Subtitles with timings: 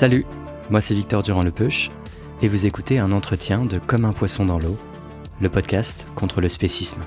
[0.00, 0.24] Salut,
[0.70, 1.90] moi c'est Victor Durand-Lepeuche
[2.40, 4.78] et vous écoutez un entretien de Comme un poisson dans l'eau,
[5.42, 7.02] le podcast contre le spécisme.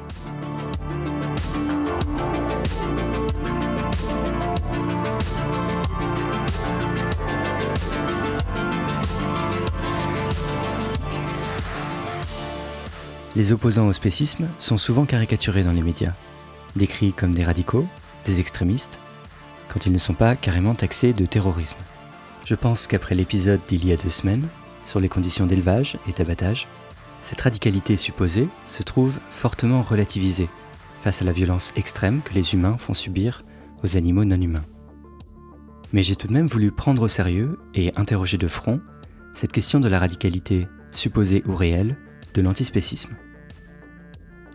[13.35, 16.13] Les opposants au spécisme sont souvent caricaturés dans les médias,
[16.75, 17.87] décrits comme des radicaux,
[18.27, 18.99] des extrémistes,
[19.69, 21.77] quand ils ne sont pas carrément taxés de terrorisme.
[22.45, 24.47] Je pense qu'après l'épisode d'il y a deux semaines,
[24.85, 26.67] sur les conditions d'élevage et d'abattage,
[27.21, 30.49] cette radicalité supposée se trouve fortement relativisée
[31.01, 33.45] face à la violence extrême que les humains font subir
[33.81, 34.65] aux animaux non humains.
[35.93, 38.81] Mais j'ai tout de même voulu prendre au sérieux et interroger de front
[39.33, 41.97] cette question de la radicalité supposée ou réelle
[42.33, 43.15] de l'antispécisme.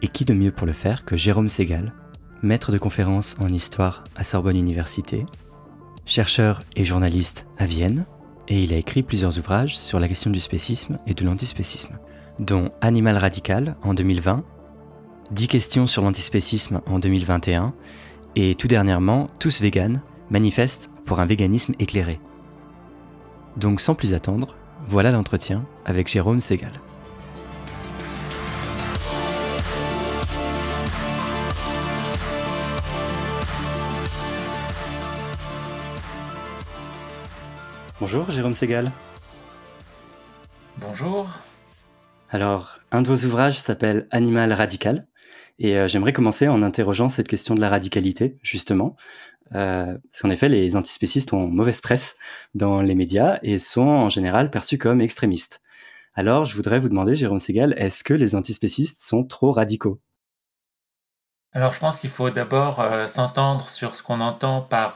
[0.03, 1.95] Et qui de mieux pour le faire que Jérôme Segal,
[2.43, 5.25] maître de conférences en histoire à Sorbonne Université,
[6.09, 8.07] chercheur et journaliste à Vienne,
[8.49, 11.99] et il a écrit plusieurs ouvrages sur la question du spécisme et de l'antispécisme,
[12.39, 14.43] dont Animal radical en 2020,
[15.31, 17.75] 10 questions sur l'antispécisme en 2021,
[18.37, 20.01] et tout dernièrement Tous véganes,
[20.31, 22.21] manifeste pour un véganisme éclairé.
[23.59, 24.57] Donc sans plus attendre,
[24.89, 26.73] voilà l'entretien avec Jérôme Segal.
[38.01, 38.93] Bonjour Jérôme Segal.
[40.77, 41.29] Bonjour.
[42.31, 45.09] Alors, un de vos ouvrages s'appelle Animal radical.
[45.59, 48.95] Et euh, j'aimerais commencer en interrogeant cette question de la radicalité, justement.
[49.57, 52.17] Euh, parce qu'en effet, les antispécistes ont mauvaise presse
[52.55, 55.61] dans les médias et sont en général perçus comme extrémistes.
[56.15, 59.99] Alors, je voudrais vous demander, Jérôme Segal, est-ce que les antispécistes sont trop radicaux?
[61.51, 64.95] Alors, je pense qu'il faut d'abord euh, s'entendre sur ce qu'on entend par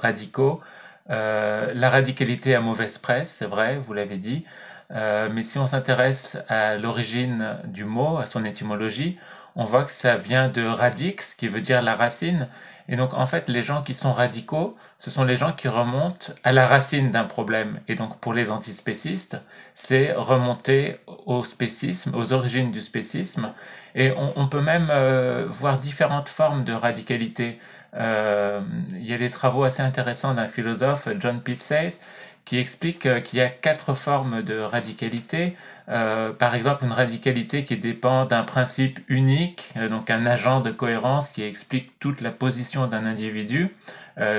[0.00, 0.62] radicaux.
[1.10, 4.44] Euh, la radicalité a mauvaise presse, c'est vrai, vous l'avez dit.
[4.90, 9.18] Euh, mais si on s'intéresse à l'origine du mot, à son étymologie,
[9.54, 12.48] on voit que ça vient de radix, qui veut dire la racine.
[12.88, 16.32] Et donc, en fait, les gens qui sont radicaux, ce sont les gens qui remontent
[16.42, 17.80] à la racine d'un problème.
[17.86, 19.36] Et donc, pour les antispécistes,
[19.74, 23.52] c'est remonter au spécisme, aux origines du spécisme.
[23.94, 27.58] Et on, peut même euh, voir différentes formes de radicalité.
[27.98, 28.60] Euh,
[28.92, 32.00] il y a des travaux assez intéressants d'un philosophe, John Pitsays,
[32.44, 35.56] qui explique euh, qu'il y a quatre formes de radicalité.
[35.88, 41.30] Euh, par exemple, une radicalité qui dépend d'un principe unique, donc un agent de cohérence
[41.30, 43.74] qui explique toute la position d'un individu.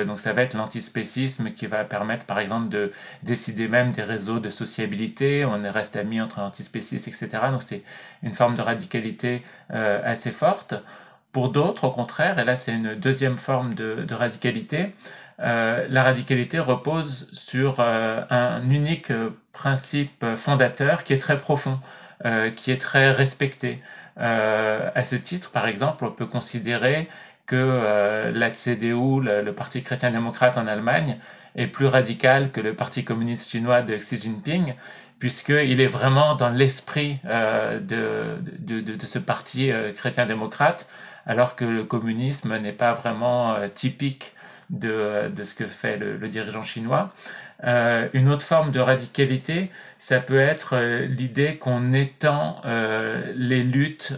[0.05, 2.91] donc ça va être l'antispécisme qui va permettre par exemple de
[3.23, 7.27] décider même des réseaux de sociabilité, on reste amis entre antispécistes, etc.
[7.49, 7.81] Donc c'est
[8.21, 10.75] une forme de radicalité assez forte.
[11.31, 14.93] Pour d'autres, au contraire, et là c'est une deuxième forme de, radicalité,
[15.41, 19.11] euh, la radicalité repose sur euh, un unique
[19.53, 21.79] principe fondateur qui est très profond,
[22.25, 23.81] euh, qui est très respecté.
[24.17, 27.07] à ce titre, par exemple, on peut considérer
[27.45, 31.17] que la CDU, le, Parti chrétien-démocrate en Allemagne,
[31.55, 34.75] est plus radical que le Parti communiste chinois de Xi Jinping,
[35.19, 40.89] puisqu'il est vraiment dans l'esprit de, ce parti chrétien-démocrate
[41.25, 44.33] alors que le communisme n'est pas vraiment euh, typique
[44.69, 47.11] de, ce que fait le, dirigeant chinois.
[47.65, 52.61] Euh, une autre forme de radicalité, ça peut être euh, l'idée qu'on étend
[53.35, 54.13] les luttes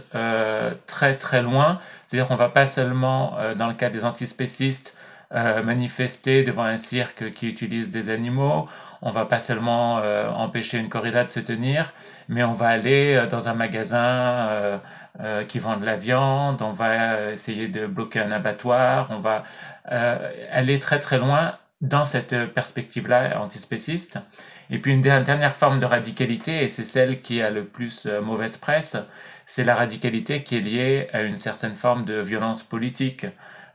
[0.86, 4.96] très très loin, c'est-à-dire qu'on va pas seulement, dans le cas des antispécistes,
[5.32, 8.68] manifester devant un cirque qui utilise des animaux.
[9.00, 9.96] On va pas seulement
[10.36, 11.92] empêcher une corrida de se tenir,
[12.28, 14.80] mais on va aller dans un magasin
[15.48, 19.44] qui vend de la viande, on va essayer de bloquer un abattoir, on va
[19.86, 24.18] aller très très loin dans cette perspective-là antispéciste.
[24.70, 28.22] Et puis une dernière forme de radicalité, et c'est celle qui a le plus euh,
[28.22, 28.96] mauvaise presse,
[29.44, 33.26] c'est la radicalité qui est liée à une certaine forme de violence politique.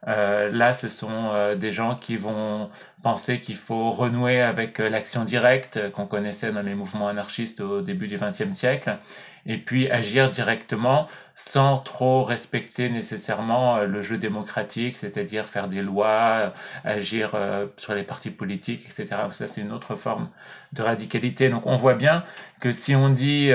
[0.07, 2.69] Euh, là, ce sont euh, des gens qui vont
[3.01, 7.81] penser qu'il faut renouer avec euh, l'action directe qu'on connaissait dans les mouvements anarchistes au
[7.81, 8.97] début du XXe siècle,
[9.45, 16.53] et puis agir directement sans trop respecter nécessairement le jeu démocratique, c'est-à-dire faire des lois,
[16.83, 17.35] agir
[17.77, 19.07] sur les partis politiques, etc.
[19.31, 20.29] Ça, c'est une autre forme
[20.73, 21.49] de radicalité.
[21.49, 22.23] Donc, on voit bien
[22.59, 23.51] que si on dit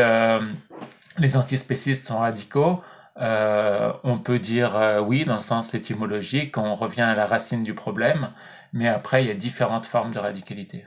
[1.18, 2.82] les antispécistes sont radicaux,
[3.20, 7.62] euh, on peut dire euh, oui dans le sens étymologique, on revient à la racine
[7.62, 8.32] du problème,
[8.72, 10.84] mais après il y a différentes formes de radicalité.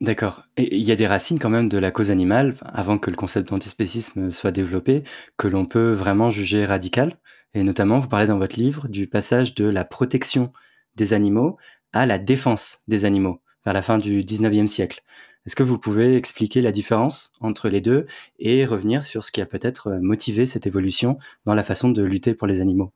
[0.00, 0.44] D'accord.
[0.58, 3.48] Il y a des racines quand même de la cause animale, avant que le concept
[3.48, 5.04] d'antispécisme soit développé,
[5.38, 7.18] que l'on peut vraiment juger radical.
[7.54, 10.52] Et notamment, vous parlez dans votre livre du passage de la protection
[10.96, 11.56] des animaux
[11.92, 15.02] à la défense des animaux vers la fin du 19e siècle.
[15.46, 18.06] Est-ce que vous pouvez expliquer la différence entre les deux
[18.38, 22.02] et revenir sur ce qui a peut-être euh, motivé cette évolution dans la façon de
[22.02, 22.92] lutter pour les animaux?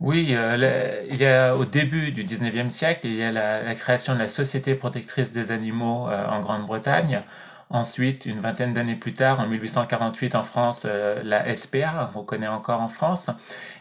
[0.00, 4.14] Oui, euh, il y a au début du 19e siècle, il y a la, création
[4.14, 7.22] de la Société protectrice des animaux euh, en Grande-Bretagne.
[7.68, 12.80] Ensuite, une vingtaine d'années plus tard, en 1848 en France, la SPA, on connaît encore
[12.80, 13.28] en France.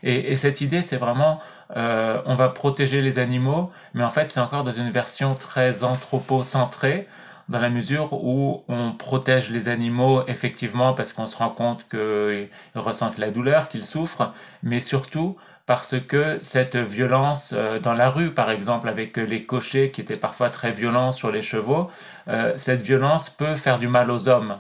[0.02, 1.40] Et, et cette idée, c'est vraiment
[1.76, 5.84] euh, on va protéger les animaux, mais en fait c'est encore dans une version très
[5.84, 7.08] anthropocentrée,
[7.50, 12.50] dans la mesure où on protège les animaux effectivement parce qu'on se rend compte qu'ils
[12.76, 14.34] ressentent la douleur, qu'ils souffrent,
[14.64, 19.92] mais surtout parce que cette violence euh, dans la rue, par exemple, avec les cochers
[19.92, 21.90] qui étaient parfois très violents sur les chevaux,
[22.28, 24.58] euh, cette violence peut faire du mal aux hommes.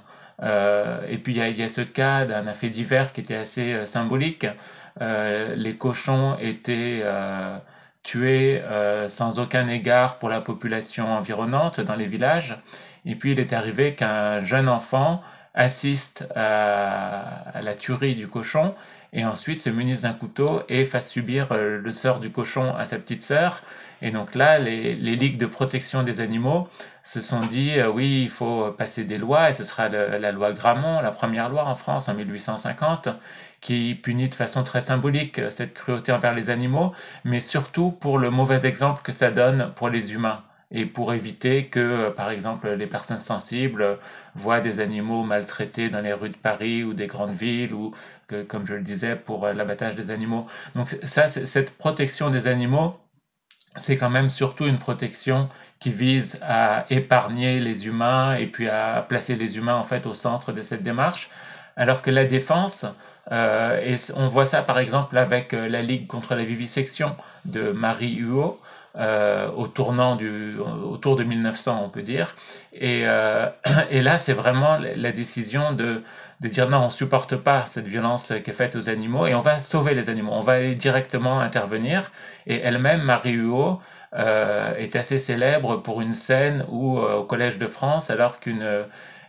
[1.09, 4.45] et puis il y, a, ce cas d'un fait divers qui était assez symbolique.
[5.01, 7.57] Euh, les cochons étaient euh,
[8.03, 12.57] tués euh, sans aucun égard pour la population environnante dans les villages.
[13.05, 15.21] Et puis il est arrivé qu'un jeune enfant
[15.53, 18.73] assiste à, la tuerie du cochon
[19.15, 22.97] et ensuite se munisse d'un couteau et fasse subir le sort du cochon à sa
[22.97, 23.61] petite sœur.
[24.01, 26.67] Et donc là, les, ligues de protection des animaux
[27.03, 31.01] se sont dit, oui, il faut passer des lois, et ce sera la loi Gramont,
[31.01, 33.09] la première loi en France en 1850,
[33.65, 38.19] qui punit de façon très symbolique euh, cette cruauté envers les animaux, mais surtout pour
[38.19, 40.43] le mauvais exemple que ça donne pour les humains
[40.75, 43.97] et pour éviter que, euh, par exemple, les personnes sensibles
[44.35, 47.93] voient des animaux maltraités dans les rues de Paris ou des grandes villes, ou
[48.27, 50.47] que, comme je le disais, pour euh, l'abattage des animaux.
[50.75, 52.99] Donc ça, cette protection des animaux,
[53.77, 55.49] c'est quand même surtout une protection
[55.79, 60.13] qui vise à épargner les humains et puis à placer les humains en fait au
[60.13, 61.29] centre de cette démarche,
[61.77, 62.85] alors que la défense,
[63.31, 67.71] euh, et on voit ça par exemple avec euh, la Ligue contre la vivisection de
[67.71, 68.59] Marie Huot,
[68.97, 72.35] euh, au tournant du, autour de 1900, on peut dire.
[72.73, 73.47] Et, euh,
[73.91, 76.01] et là, c'est vraiment la décision de,
[76.39, 79.39] de dire non, on supporte pas cette violence qui est faite aux animaux et on
[79.39, 80.31] va sauver les animaux.
[80.33, 82.11] On va aller directement intervenir.
[82.47, 83.81] Et elle-même, Marie Huot,
[84.13, 88.85] euh, est assez célèbre pour une scène où, au Collège de France, alors qu'une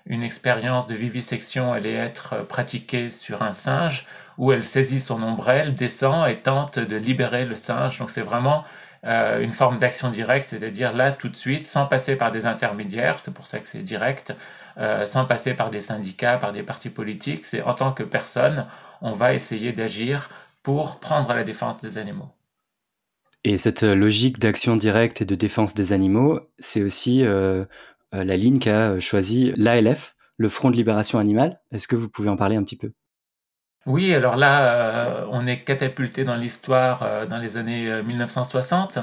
[0.08, 4.06] une expérience de vivisection allait être pratiquée sur un singe
[4.38, 7.98] où elle saisit son ombrelle, descend et tente de libérer le singe.
[7.98, 8.64] Donc c'est vraiment
[9.06, 13.18] euh, une forme d'action directe, c'est-à-dire là tout de suite, sans passer par des intermédiaires,
[13.18, 14.34] c'est pour ça que c'est direct,
[14.78, 18.66] euh, sans passer par des syndicats, par des partis politiques, c'est en tant que personne,
[19.00, 20.28] on va essayer d'agir
[20.62, 22.30] pour prendre la défense des animaux.
[23.44, 27.64] Et cette logique d'action directe et de défense des animaux, c'est aussi euh,
[28.12, 31.60] euh, la ligne qu'a euh, choisi l'ALF, le Front de Libération Animale.
[31.70, 32.90] Est-ce que vous pouvez en parler un petit peu?
[33.86, 38.98] Oui, alors là, euh, on est catapulté dans l'histoire dans les années 1960.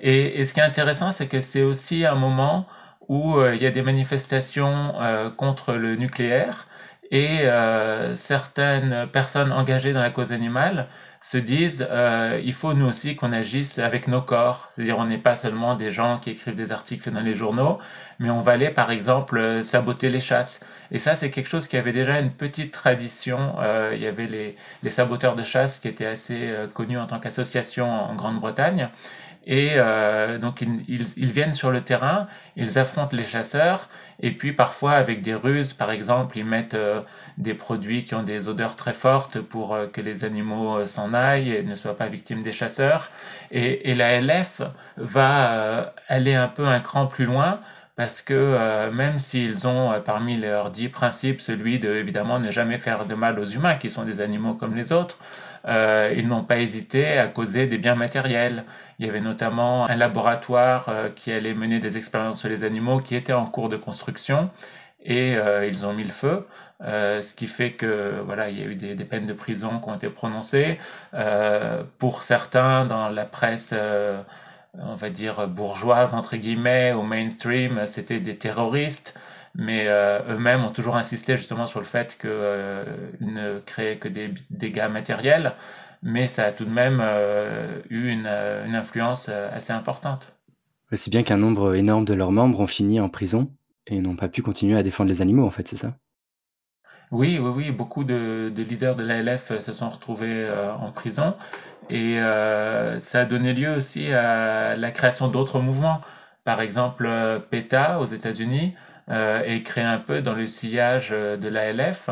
[0.00, 2.66] Et, ce qui est intéressant, c'est que c'est aussi un moment
[3.08, 4.94] où il y a des manifestations
[5.36, 6.67] contre le nucléaire
[7.10, 7.48] et
[8.16, 10.88] certaines personnes engagées dans la cause animale
[11.20, 14.70] se disent euh, il faut nous aussi qu'on agisse avec nos corps.
[14.74, 17.78] C'est-à-dire on n'est pas seulement des gens qui écrivent des articles dans les journaux,
[18.18, 20.64] mais on va aller par exemple euh, saboter les chasses.
[20.90, 23.56] Et ça c'est quelque chose qui avait déjà une petite tradition.
[23.60, 27.06] Euh, il y avait les, les, saboteurs de chasse qui étaient assez euh, connus en
[27.06, 28.88] tant qu'association en Grande-Bretagne.
[29.48, 33.88] Et euh, donc ils, ils, viennent sur le terrain, ils affrontent les chasseurs,
[34.20, 37.00] et puis parfois avec des ruses, par exemple, ils mettent euh,
[37.36, 41.14] des produits qui ont des odeurs très fortes pour euh, que les animaux s'en s'en
[41.14, 43.10] aillent et ne soient pas victimes des chasseurs.
[43.50, 44.62] Et, et la LF
[44.96, 47.60] va aller un peu un cran plus loin
[47.98, 52.52] parce que euh, même s'ils ont euh, parmi leurs dix principes celui de évidemment ne
[52.52, 55.18] jamais faire de mal aux humains qui sont des animaux comme les autres,
[55.66, 58.64] euh, ils n'ont pas hésité à causer des biens matériels.
[58.98, 63.14] Il y avait notamment un laboratoire qui allait mener des expériences sur les animaux qui
[63.14, 64.50] était en cours de construction.
[65.04, 65.34] Et
[65.68, 66.46] ils ont mis le feu,
[66.82, 69.94] ce qui fait que voilà il y a eu des, peines de prison qui ont
[69.94, 70.78] été prononcées.
[71.98, 73.72] Pour certains dans la presse
[74.80, 79.18] on va dire, bourgeoises, entre guillemets, au mainstream, c'était des terroristes,
[79.54, 82.84] mais euh, eux-mêmes ont toujours insisté justement sur le fait qu'ils euh,
[83.20, 85.54] ne créaient que des dégâts matériels,
[86.02, 90.34] mais ça a tout de même euh, eu une, une, influence assez importante.
[90.92, 93.50] C'est bien qu'un nombre énorme de leurs membres ont fini en prison
[93.86, 95.94] et n'ont pas pu continuer à défendre les animaux, en fait, c'est ça?
[97.10, 100.46] Oui, oui, oui, beaucoup de, de leaders de l'ALF se sont retrouvés
[100.78, 101.34] en prison
[101.90, 106.00] et euh, ça a donné lieu aussi à la création d'autres mouvements.
[106.44, 107.08] Par exemple,
[107.50, 108.74] PETA aux États-Unis
[109.10, 112.10] euh, est créé un peu dans le sillage de l'ALF.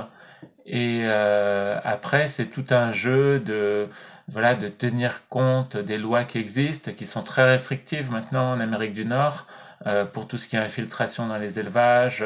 [0.67, 3.89] Et euh, après, c'est tout un jeu de
[4.29, 8.95] voilà de tenir compte des lois qui existent, qui sont très restrictives maintenant en Amérique
[8.95, 9.47] du Nord
[9.87, 12.25] euh, pour tout ce qui est infiltration dans les élevages.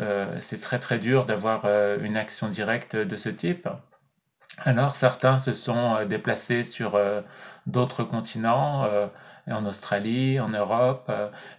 [0.00, 1.66] Euh, c'est très très dur d'avoir
[2.02, 3.68] une action directe de ce type.
[4.64, 7.20] Alors certains se sont euh, déplacés sur euh,
[7.66, 9.06] d'autres continents, euh,
[9.48, 11.10] en Australie, en Europe,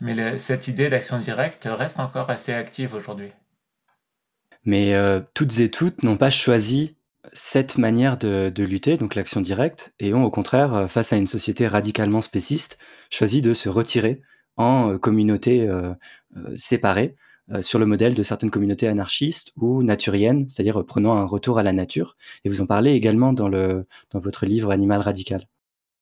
[0.02, 3.32] mais cette idée d'action directe reste encore assez active aujourd'hui.
[4.66, 4.94] Mais
[5.34, 6.98] toutes et toutes n'ont pas choisi
[7.32, 11.66] cette manière de, lutter, donc l'action directe, et ont au contraire, face à une société
[11.68, 12.78] radicalement spéciste,
[13.10, 14.22] choisi de se retirer
[14.58, 15.70] en communautés
[16.58, 17.16] séparées
[17.52, 21.64] euh, sur le modèle de certaines communautés anarchistes ou naturiennes, c'est-à-dire prenant un retour à
[21.64, 22.18] la nature.
[22.44, 25.48] Et vous en parlez également dans, le, dans votre livre Animal radical.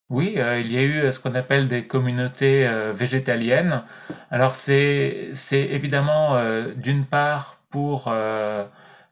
[0.08, 3.82] Oui, euh, il y a eu euh, ce qu'on appelle des communautés végétaliennes.
[4.30, 6.36] Alors c'est évidemment
[6.76, 8.12] d'une part pour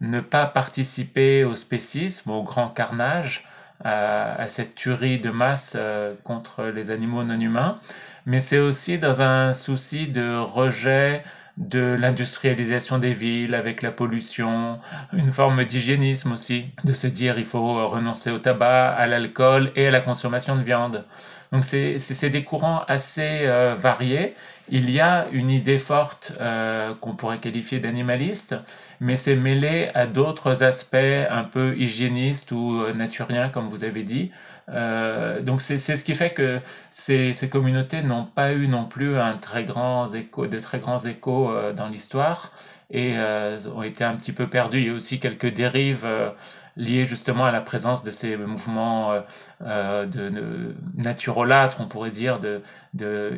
[0.01, 3.47] ne pas participer au spécisme, au grand carnage,
[3.85, 5.77] à cette tuerie de masse
[6.23, 7.79] contre les animaux non humains,
[8.27, 11.25] mais c'est aussi dans un souci de rejet
[11.57, 14.81] de l'industrialisation des villes avec la pollution,
[15.13, 19.87] une forme d'hygiénisme aussi, de se dire il faut renoncer au tabac, à l'alcool et
[19.87, 21.05] à la consommation de viande.
[21.53, 24.35] Donc c'est des courants assez euh, variés.
[24.71, 28.57] Il y a une idée forte euh, qu'on pourrait qualifier d'animaliste,
[28.99, 34.03] mais c'est mêlé à d'autres aspects un peu hygiénistes ou euh, naturiens, comme vous avez
[34.03, 34.33] dit.
[34.71, 39.18] Euh, donc c'est ce qui fait que ces, ces communautés n'ont pas eu non plus
[39.18, 42.52] un très grand écho, de très grands échos euh, dans l'histoire
[42.90, 44.80] et euh, ont été un petit peu perdues.
[44.80, 46.30] Il y a aussi quelques dérives euh,
[46.76, 49.21] liées justement à la présence de ces mouvements euh,
[49.62, 52.62] euh, de, de naturolâtres, on pourrait dire, de,
[52.94, 53.33] de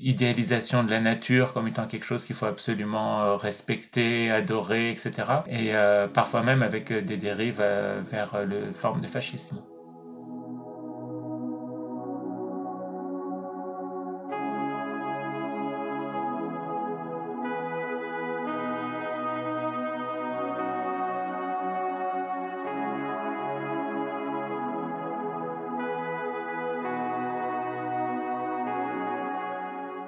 [0.00, 5.12] idéalisation de la nature comme étant quelque chose qu'il faut absolument respecter, adorer, etc.
[5.48, 5.72] Et
[6.12, 7.62] parfois même avec des dérives
[8.10, 9.73] vers le forme de fascisme.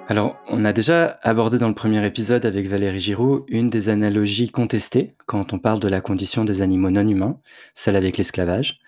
[0.09, 4.49] Alors, on a déjà abordé dans le premier épisode avec Valérie Giroud une des analogies
[4.49, 7.41] contestées quand on parle de la condition des animaux non humains,
[7.73, 8.79] celle avec l'esclavage.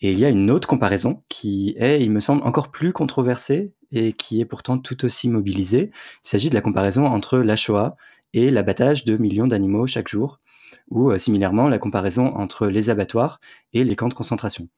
[0.00, 3.74] Et il y a une autre comparaison qui est, il me semble, encore plus controversée
[3.92, 5.92] et qui est pourtant tout aussi mobilisée.
[6.24, 7.96] Il s'agit de la comparaison entre la Shoah
[8.32, 10.40] et l'abattage de millions d'animaux chaque jour,
[10.90, 13.38] ou euh, similairement la comparaison entre les abattoirs
[13.72, 14.68] et les camps de concentration.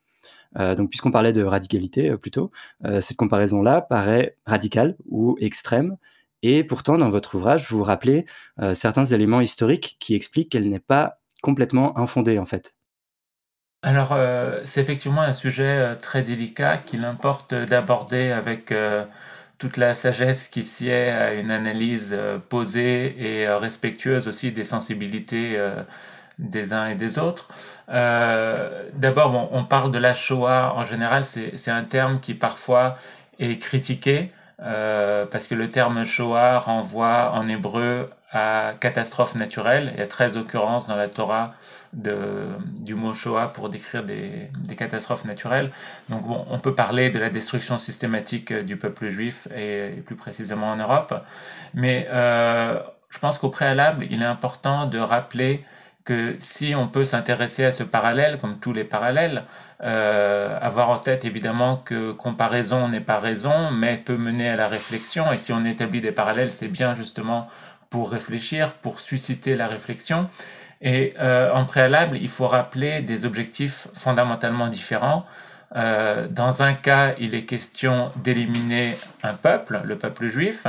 [0.56, 2.50] Euh, donc, puisqu'on parlait de radicalité euh, plutôt,
[2.84, 5.96] euh, cette comparaison-là paraît radicale ou extrême.
[6.42, 8.24] Et pourtant, dans votre ouvrage, vous vous rappelez
[8.72, 12.76] certains éléments historiques qui expliquent qu'elle n'est pas complètement infondée, en fait.
[13.82, 14.16] Alors,
[14.64, 18.72] c'est effectivement un sujet très délicat qu'il importe d'aborder avec
[19.58, 22.16] toute la sagesse qui sied à une analyse
[22.48, 25.58] posée et respectueuse aussi des sensibilités
[26.38, 27.48] des uns et des autres.
[27.88, 32.96] Euh, D'abord, bon, on parle de la Shoah en général, c'est un terme qui parfois
[33.38, 39.92] est critiqué euh, parce que le terme Shoah renvoie en hébreu à catastrophe naturelle.
[39.94, 41.54] Il y a 13 occurrences dans la Torah
[41.94, 45.70] du mot Shoah pour décrire des, des catastrophes naturelles.
[46.10, 50.72] Donc bon, on peut parler de la destruction systématique du peuple juif et, plus précisément
[50.72, 51.14] en Europe.
[51.72, 52.78] Mais euh,
[53.08, 55.64] je pense qu'au préalable, il est important de rappeler
[56.08, 59.44] que si on peut s'intéresser à ce parallèle, comme tous les parallèles,
[59.82, 64.68] euh, avoir en tête évidemment que comparaison n'est pas raison, mais peut mener à la
[64.68, 67.48] réflexion, et si on établit des parallèles, c'est bien justement
[67.90, 70.30] pour réfléchir, pour susciter la réflexion.
[70.80, 75.26] Et euh, en préalable, il faut rappeler des objectifs fondamentalement différents.
[75.76, 80.66] Euh, dans un cas, il est question d'éliminer un peuple, le peuple juif,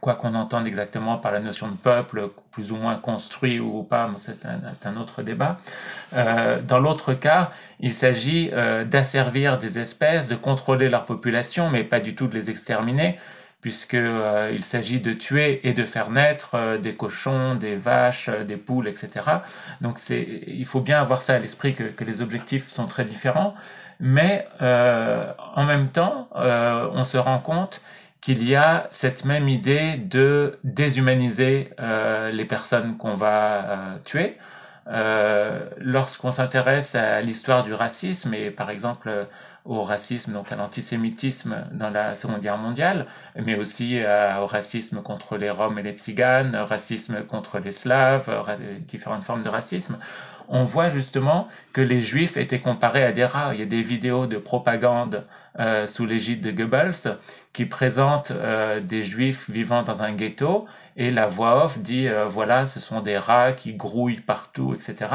[0.00, 4.10] quoi qu'on entende exactement par la notion de peuple, plus ou moins construit ou pas,
[4.16, 5.58] c'est un, autre débat.
[6.14, 7.50] Euh, dans l'autre cas,
[7.80, 12.34] il s'agit euh, d'asservir des espèces, de contrôler leur population, mais pas du tout de
[12.34, 13.18] les exterminer,
[13.60, 18.56] puisqu'il euh, s'agit de tuer et de faire naître euh, des cochons, des vaches, des
[18.56, 19.10] poules, etc.
[19.80, 23.54] Donc il faut bien avoir ça à l'esprit que, les objectifs sont très différents,
[24.00, 27.82] mais en même temps, on se rend compte
[28.20, 34.38] qu'il y a cette même idée de déshumaniser euh, les personnes qu'on va euh, tuer.
[34.90, 39.26] Euh, lorsqu'on s'intéresse à l'histoire du racisme et par exemple
[39.66, 43.06] au racisme, donc à l'antisémitisme dans la Seconde Guerre mondiale,
[43.36, 44.00] mais aussi
[44.40, 48.30] au racisme contre les Roms et les Tziganes, racisme contre les Slaves,
[48.88, 49.98] différentes formes de racisme,
[50.48, 53.54] on voit justement que les juifs étaient comparés à des rats.
[53.54, 55.24] Il y a des vidéos de propagande
[55.58, 57.18] euh, sous l'égide de Goebbels
[57.52, 62.26] qui présentent euh, des juifs vivant dans un ghetto et la voix off dit euh,
[62.28, 65.14] voilà, ce sont des rats qui grouillent partout, etc.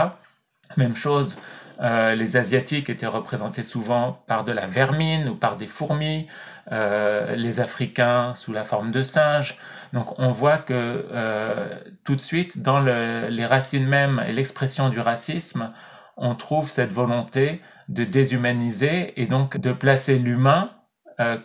[0.78, 1.38] Même chose
[1.82, 6.28] euh, les Asiatiques étaient représentés souvent par de la vermine ou par des fourmis,
[6.72, 9.58] euh, les Africains sous la forme de singes.
[9.92, 10.74] Donc on voit que
[11.12, 15.72] euh, tout de suite, dans les racines mêmes et l'expression du racisme,
[16.18, 20.72] on trouve cette volonté de déshumaniser et donc de placer l'humain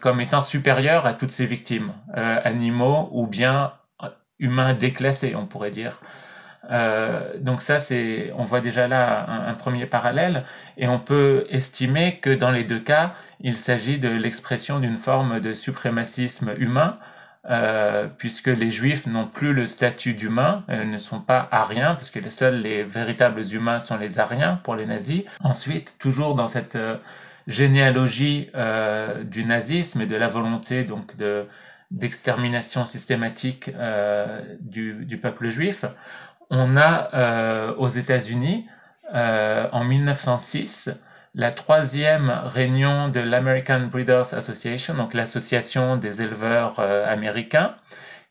[0.01, 3.75] comme étant supérieur à toutes ses victimes, animaux ou bien
[4.39, 6.01] humains déclassés, on pourrait dire.
[6.71, 10.45] Euh, donc ça, c'est, on voit déjà là un, premier parallèle,
[10.77, 15.41] et on peut estimer que dans les deux cas, il s'agit de l'expression d'une forme
[15.41, 16.99] de suprémacisme humain,
[17.49, 22.17] euh, puisque les Juifs n'ont plus le statut d'humain, euh, ne sont pas ariens, puisque
[22.17, 25.23] les seuls les véritables humains sont les ariens pour les nazis.
[25.43, 26.79] Ensuite, toujours dans cette
[27.47, 28.51] généalogie
[29.25, 31.47] du nazisme et de la volonté donc de
[31.91, 33.71] d'extermination systématique
[34.61, 35.87] du, peuple juif,
[36.51, 38.67] on a euh, aux États-Unis,
[39.15, 40.91] euh, en 1906,
[41.35, 47.75] la troisième réunion de l'American Breeders Association, donc l'association des éleveurs euh, américains,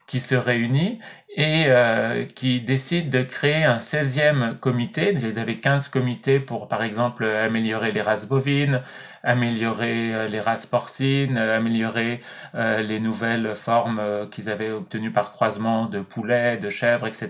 [0.07, 0.99] qui se réunit
[1.37, 5.13] et euh, qui décide de créer un 16e comité.
[5.13, 8.81] Ils avaient 15 comités pour, par exemple, améliorer les races bovines,
[9.21, 12.21] améliorer euh, les races porcines, améliorer
[12.55, 17.29] euh, les nouvelles formes qu'ils avaient obtenues par croisement de poulets, de chèvres, etc.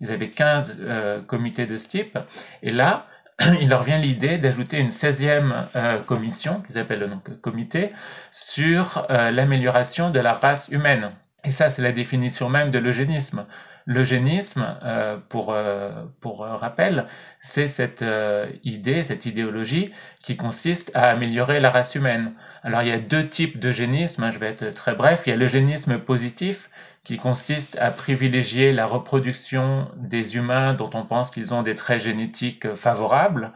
[0.00, 0.78] Ils avaient 15
[1.26, 2.18] comités de ce type.
[2.62, 3.06] Et là,
[3.60, 5.66] il leur vient l'idée d'ajouter une 16e
[6.06, 7.92] commission, qu'ils appellent donc comité,
[8.30, 11.10] sur l'amélioration de la race humaine.
[11.46, 13.46] Et ça, c'est la définition même de l'eugénisme.
[13.86, 17.06] L'eugénisme, euh, pour, euh, pour rappel,
[17.40, 19.92] c'est cette euh, idée, cette idéologie
[20.24, 22.32] qui consiste à améliorer la race humaine.
[22.64, 25.22] Alors il y a deux types d'eugénisme, hein, je vais être très bref.
[25.26, 26.68] Il y a l'eugénisme positif
[27.04, 32.02] qui consiste à privilégier la reproduction des humains dont on pense qu'ils ont des traits
[32.02, 33.52] génétiques favorables.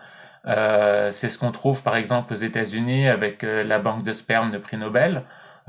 [0.46, 4.76] c'est ce qu'on trouve par exemple aux États-Unis avec la banque de sperme de prix
[4.76, 5.24] Nobel.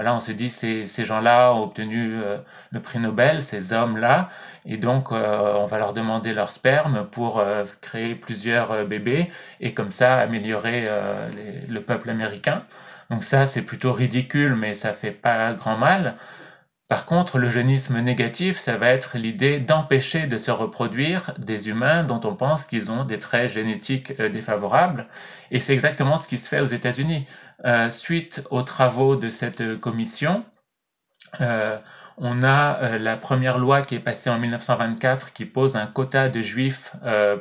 [0.09, 2.37] On se dit ces, ces gens-là ont obtenu euh,
[2.71, 4.29] le prix Nobel, ces hommes-là,
[4.65, 9.73] et donc euh, on va leur demander leur sperme pour euh, créer plusieurs bébés et
[9.73, 10.87] comme ça améliorer
[11.69, 12.63] le peuple américain.
[13.09, 16.15] Donc ça, c'est plutôt ridicule, mais ça fait pas grand mal.
[16.87, 22.03] Par contre, le jeunisme négatif, ça va être l'idée d'empêcher de se reproduire des humains
[22.03, 25.07] dont on pense qu'ils ont des traits génétiques défavorables.
[25.51, 27.25] Et c'est exactement ce qui se fait aux États-Unis.
[27.65, 30.43] Euh, suite aux travaux de cette commission,
[31.41, 31.77] euh,
[32.17, 36.41] on a la première loi qui est passée en 1924 qui pose un quota de
[36.41, 36.95] juifs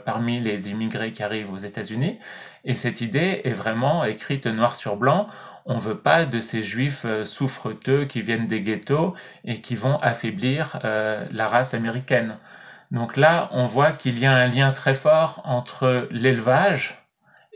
[0.06, 2.18] parmi les immigrés qui arrivent aux États-Unis.
[2.64, 5.26] Et cette idée est vraiment écrite noir sur blanc
[5.66, 9.98] on veut pas de ces juifs euh, souffreteux qui viennent des ghettos et qui vont
[10.00, 12.38] affaiblir euh, la race américaine.
[12.90, 17.04] Donc là, on voit qu'il y a un lien très fort entre l'élevage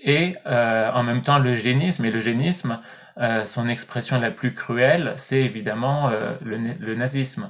[0.05, 2.05] et euh, en même temps l'eugénisme.
[2.05, 2.79] Et l'eugénisme,
[3.45, 6.11] son expression la plus cruelle, c'est évidemment
[6.45, 7.49] le, nazisme.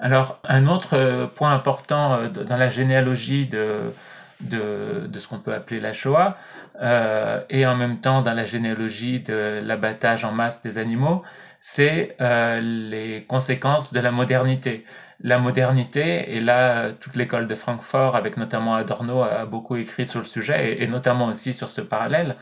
[0.00, 3.92] Alors, un autre point important dans la généalogie de,
[4.40, 6.36] de, de ce qu'on peut appeler la Shoah,
[6.82, 11.22] euh, et en même temps dans la généalogie de l'abattage en masse des animaux,
[11.60, 14.84] c'est euh, les conséquences de la modernité.
[15.22, 20.20] La modernité, et là, toute l'école de Francfort, avec notamment Adorno, a beaucoup écrit sur
[20.20, 22.36] le sujet, et, notamment aussi sur ce parallèle,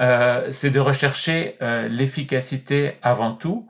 [0.00, 3.66] euh, c'est de rechercher euh, l'efficacité avant tout,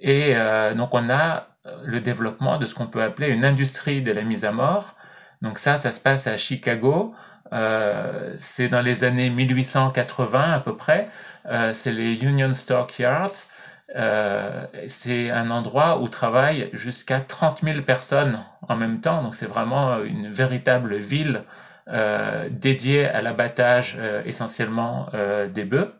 [0.00, 1.48] et euh, donc on a
[1.84, 4.94] le développement de ce qu'on peut appeler une industrie de la mise à mort.
[5.42, 7.14] Donc ça, ça se passe à Chicago.
[7.52, 11.08] Euh, c'est dans les années 1880 à peu près.
[11.46, 13.48] Euh, c'est les Union Stock Yards.
[13.96, 19.22] Euh, c'est un endroit où travaillent jusqu'à 30 000 personnes en même temps.
[19.22, 21.44] Donc c'est vraiment une véritable ville
[21.88, 25.08] euh, dédiée à l'abattage euh, essentiellement
[25.52, 25.94] des bœufs.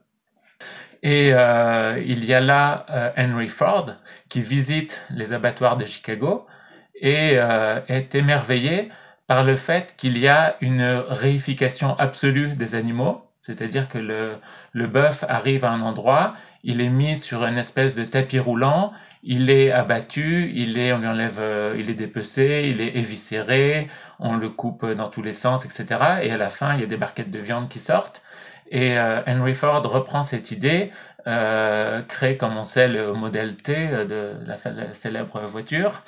[1.02, 2.87] Et il y a là
[3.18, 3.90] Henry Ford
[4.30, 6.46] qui visite les abattoirs de Chicago
[6.94, 8.90] et est émerveillé
[9.26, 13.22] par le fait qu'il y a une réification absolue des animaux.
[13.44, 14.37] C'est-à-dire que le,
[14.72, 18.92] le bœuf arrive à un endroit, il est mis sur une espèce de tapis roulant,
[19.22, 23.88] il est abattu, il est, on lui enlève, euh, il est dépecé, il est éviscéré,
[24.18, 25.87] on le coupe dans tous les sens, etc.
[26.22, 28.22] Et à la fin, il y a des barquettes de viande qui sortent.
[28.70, 30.90] Et euh, Henry Ford reprend cette idée,
[31.26, 33.74] euh, crée, comme on sait, le modèle T
[34.09, 36.02] de la, la célèbre voiture.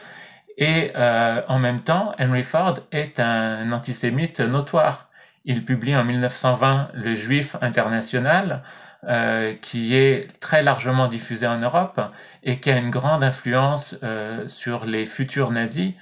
[0.59, 5.11] Et euh, en même temps, Henry Ford est un antisémite notoire.
[5.49, 8.65] Il publie en 1920 Le Juif international,
[9.05, 12.01] euh, qui est très largement diffusé en Europe
[12.43, 15.95] et qui a une grande influence euh, sur les futurs nazis.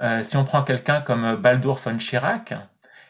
[0.00, 2.54] Euh, si on prend quelqu'un comme Baldur von Schirach,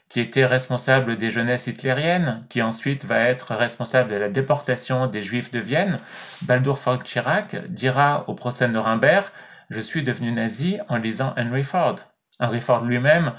[0.09, 5.21] qui était responsable des jeunesses hitlériennes, qui ensuite va être responsable de la déportation des
[5.21, 5.99] juifs de Vienne,
[6.43, 9.27] Baldur von Schirach dira au procès de Nuremberg,
[9.69, 11.97] je suis devenu nazi en lisant Henry Ford.
[12.41, 13.33] Henry Ford lui-même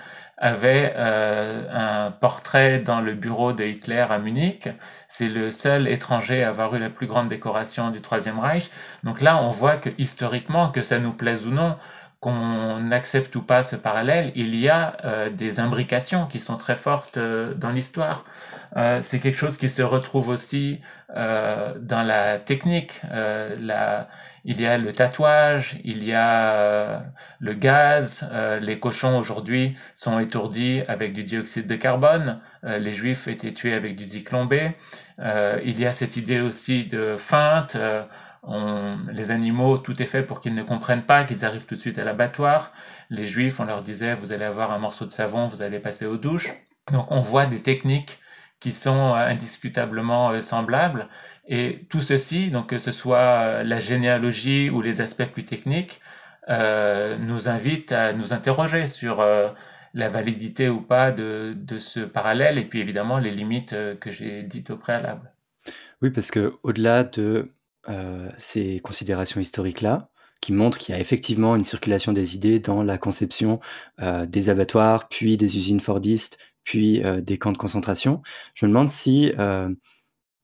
[0.43, 4.67] avait euh, un portrait dans le bureau de Hitler à Munich.
[5.07, 8.69] C'est le seul étranger à avoir eu la plus grande décoration du Troisième Reich.
[9.05, 11.77] Donc là, on voit que historiquement, que ça nous plaise ou non,
[12.19, 16.75] qu'on accepte ou pas ce parallèle, il y a euh, des imbrications qui sont très
[16.75, 18.25] fortes euh, dans l'histoire.
[18.75, 20.81] Euh, c'est quelque chose qui se retrouve aussi
[21.15, 23.01] dans la technique.
[23.11, 24.07] La,
[24.45, 27.03] il y a le tatouage, il y a
[27.39, 28.27] le gaz.
[28.61, 32.39] les cochons aujourd'hui sont étourdis avec du dioxyde de carbone.
[32.63, 37.77] les juifs étaient tués avec du zyklon il y a cette idée aussi de feinte
[38.43, 41.79] on, les animaux, tout est fait pour qu'ils ne comprennent pas, qu'ils arrivent tout de
[41.79, 42.73] suite à l'abattoir.
[43.09, 46.05] Les juifs, on leur disait, vous allez avoir un morceau de savon, vous allez passer
[46.05, 46.49] aux douches.
[46.91, 48.19] Donc on voit des techniques
[48.63, 51.09] qui sont euh, indiscutablement euh, semblables.
[51.49, 55.99] Et tout ceci, donc que ce soit euh, la généalogie ou les aspects plus techniques,
[56.49, 59.25] nous invite à nous interroger sur
[59.93, 64.43] la validité ou pas de, de, ce parallèle et puis évidemment les limites que j'ai
[64.43, 65.31] dites au préalable.
[66.01, 67.49] Oui, parce que au-delà de
[68.37, 70.09] ces considérations historiques-là,
[70.41, 73.61] qui montrent qu'il y a effectivement une circulation des idées dans la conception
[74.01, 78.21] des abattoirs, puis des usines Fordistes, puis euh, des camps de concentration.
[78.53, 79.31] Je me demande si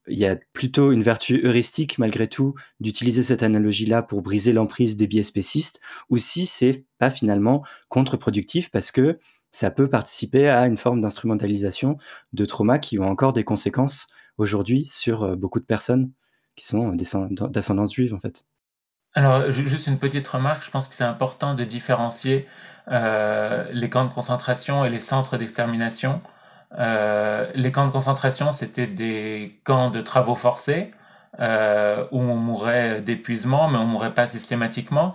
[0.07, 4.97] il y a plutôt une vertu heuristique malgré tout d'utiliser cette analogie-là pour briser l'emprise
[4.97, 5.79] des biais spécistes,
[6.09, 9.19] ou si c'est pas finalement contre-productif parce que
[9.51, 11.97] ça peut participer à une forme d'instrumentalisation
[12.33, 16.11] de traumas qui ont encore des conséquences aujourd'hui sur beaucoup de personnes
[16.55, 18.48] qui sont d'ascendance juive en fait.
[19.19, 22.47] Alors, juste une petite remarque, je pense que c'est important de différencier
[22.89, 26.21] euh, les camps de concentration et les centres d'extermination.
[26.79, 30.93] Euh, les camps de concentration, c'était des camps de travaux forcés
[31.41, 35.13] euh, où on mourait d'épuisement, mais on mourait pas systématiquement.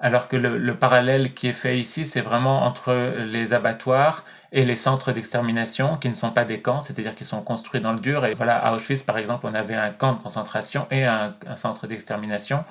[0.00, 4.64] Alors que le, le parallèle qui est fait ici, c'est vraiment entre les abattoirs et
[4.64, 8.00] les centres d'extermination qui ne sont pas des camps, c'est-à-dire qu'ils sont construits dans le
[8.00, 8.26] dur.
[8.26, 11.86] Et voilà, à Auschwitz, par exemple, on avait un camp de concentration et un centre
[11.86, 12.64] d'extermination.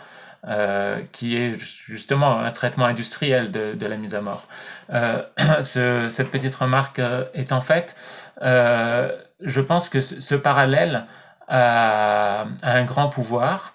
[0.46, 4.46] Euh, qui est justement un traitement industriel de, de la mise à mort.
[4.92, 5.22] Euh,
[5.64, 7.96] ce, cette petite remarque euh, étant faite,
[8.42, 11.06] euh, je pense que ce, parallèle
[11.48, 13.74] a, a, un grand pouvoir.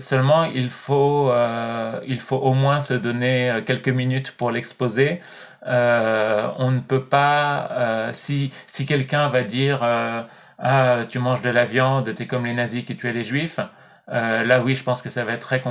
[0.00, 1.32] Seulement, il faut,
[2.04, 5.20] il faut au moins se donner quelques minutes pour l'exposer
[5.64, 9.80] on ne peut pas, si, si quelqu'un va dire
[10.58, 13.60] Ah, tu manges de la viande, t'es comme les nazis qui tuaient les juifs,
[14.10, 15.62] là oui, je pense que ça va être très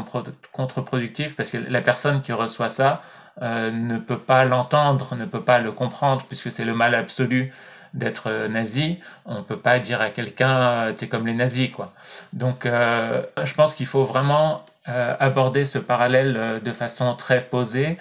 [0.51, 3.01] contre-productif parce que la personne qui reçoit ça
[3.41, 7.51] ne peut pas l'entendre, ne peut pas le comprendre puisque c'est le mal absolu
[7.93, 11.93] d'être nazi, on peut pas dire à quelqu'un t'es comme les nazis quoi.
[12.33, 17.97] Donc je pense qu'il faut vraiment aborder ce parallèle de façon très posée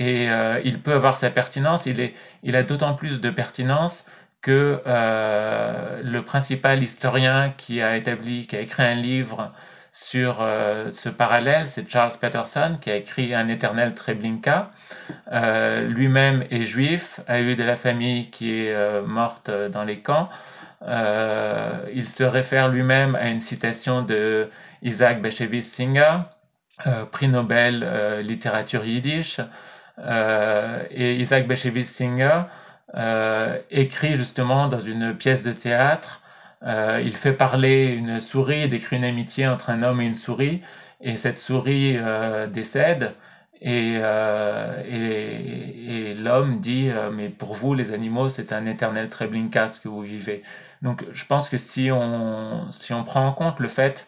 [0.00, 1.84] et euh, il peut avoir sa pertinence.
[1.84, 4.06] Il, est, il a d'autant plus de pertinence
[4.42, 9.52] que euh, le principal historien qui a établi, qui a écrit un livre
[9.92, 10.36] sur
[10.92, 14.70] ce parallèle, c'est Charles Patterson qui a écrit Un éternel Treblinka.
[15.82, 20.28] Lui-même est juif, a eu de la famille qui est morte dans les camps.
[20.86, 24.48] il se réfère lui-même à une citation de
[24.82, 26.18] Isaac Bashevis Singer,
[27.10, 29.40] prix Nobel littérature yiddish.
[29.98, 32.42] et Isaac Bashevis Singer
[33.70, 36.20] écrit justement dans une pièce de théâtre
[36.62, 40.60] euh, il fait parler une souris, décrit une amitié entre un homme et une souris,
[41.00, 43.14] et cette souris euh, décède.
[43.62, 49.80] Et, euh, et, l'homme dit mais pour vous les animaux c'est un éternel Treblinka ce
[49.80, 50.42] que vous vivez
[50.82, 54.06] donc je pense que si on si on prend en compte le fait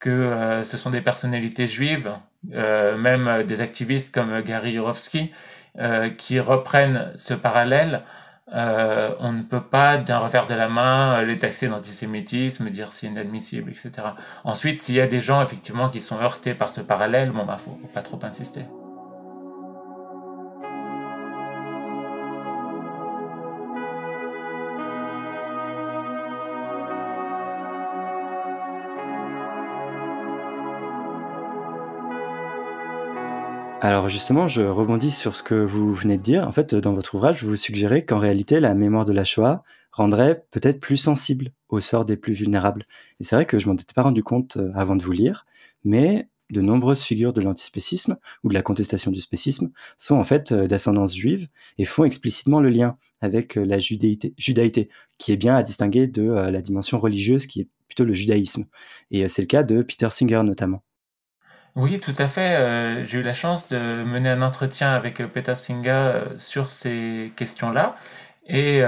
[0.00, 2.12] que ce sont des personnalités juives
[2.44, 4.78] même des activistes comme Gary
[5.78, 8.02] Yourofsky qui reprennent ce parallèle
[8.54, 13.08] euh, on ne peut pas d'un revers de la main les taxer d'antisémitisme, dire c'est
[13.08, 13.90] inadmissible, etc.
[14.44, 17.56] Ensuite, s'il y a des gens effectivement qui sont heurtés par ce parallèle, bon bah
[17.58, 18.62] faut pas trop insister.
[33.86, 36.44] Alors justement, je rebondis sur ce que vous venez de dire.
[36.48, 40.44] En fait, dans votre ouvrage, vous suggérez qu'en réalité, la mémoire de la Shoah rendrait
[40.50, 42.84] peut-être plus sensible au sort des plus vulnérables.
[43.20, 45.46] Et c'est vrai que je m'en étais pas rendu compte euh, avant de vous lire,
[45.84, 50.50] mais de nombreuses figures de l'antispécisme ou de la contestation du spécisme sont en fait
[50.50, 51.46] euh, d'ascendance juive
[51.78, 56.24] et font explicitement le lien avec euh, la judaïté, qui est bien à distinguer de
[56.24, 58.64] la dimension religieuse qui est plutôt le judaïsme.
[59.12, 60.82] Et c'est le cas de Peter Singer notamment.
[61.76, 62.56] Oui, tout à fait.
[62.56, 66.70] Euh, j'ai eu la chance de mener un entretien avec euh, Peter Singa euh, sur
[66.70, 67.96] ces questions-là.
[68.48, 68.78] Et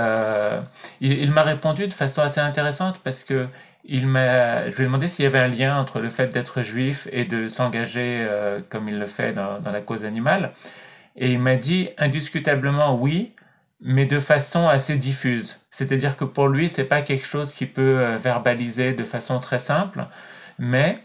[1.01, 3.49] il, m'a répondu de façon assez intéressante parce que
[3.85, 6.63] il m'a, je lui ai demandé s'il y avait un lien entre le fait d'être
[6.63, 8.25] juif et de s'engager
[8.71, 10.53] comme il le fait dans, dans la cause animale.
[11.17, 13.33] Et il m'a dit indiscutablement oui,
[13.81, 15.61] mais de façon assez diffuse.
[15.73, 20.07] C'est-à-dire que pour lui, c'est pas quelque chose qui peut verbaliser de façon très simple,
[20.61, 21.01] mais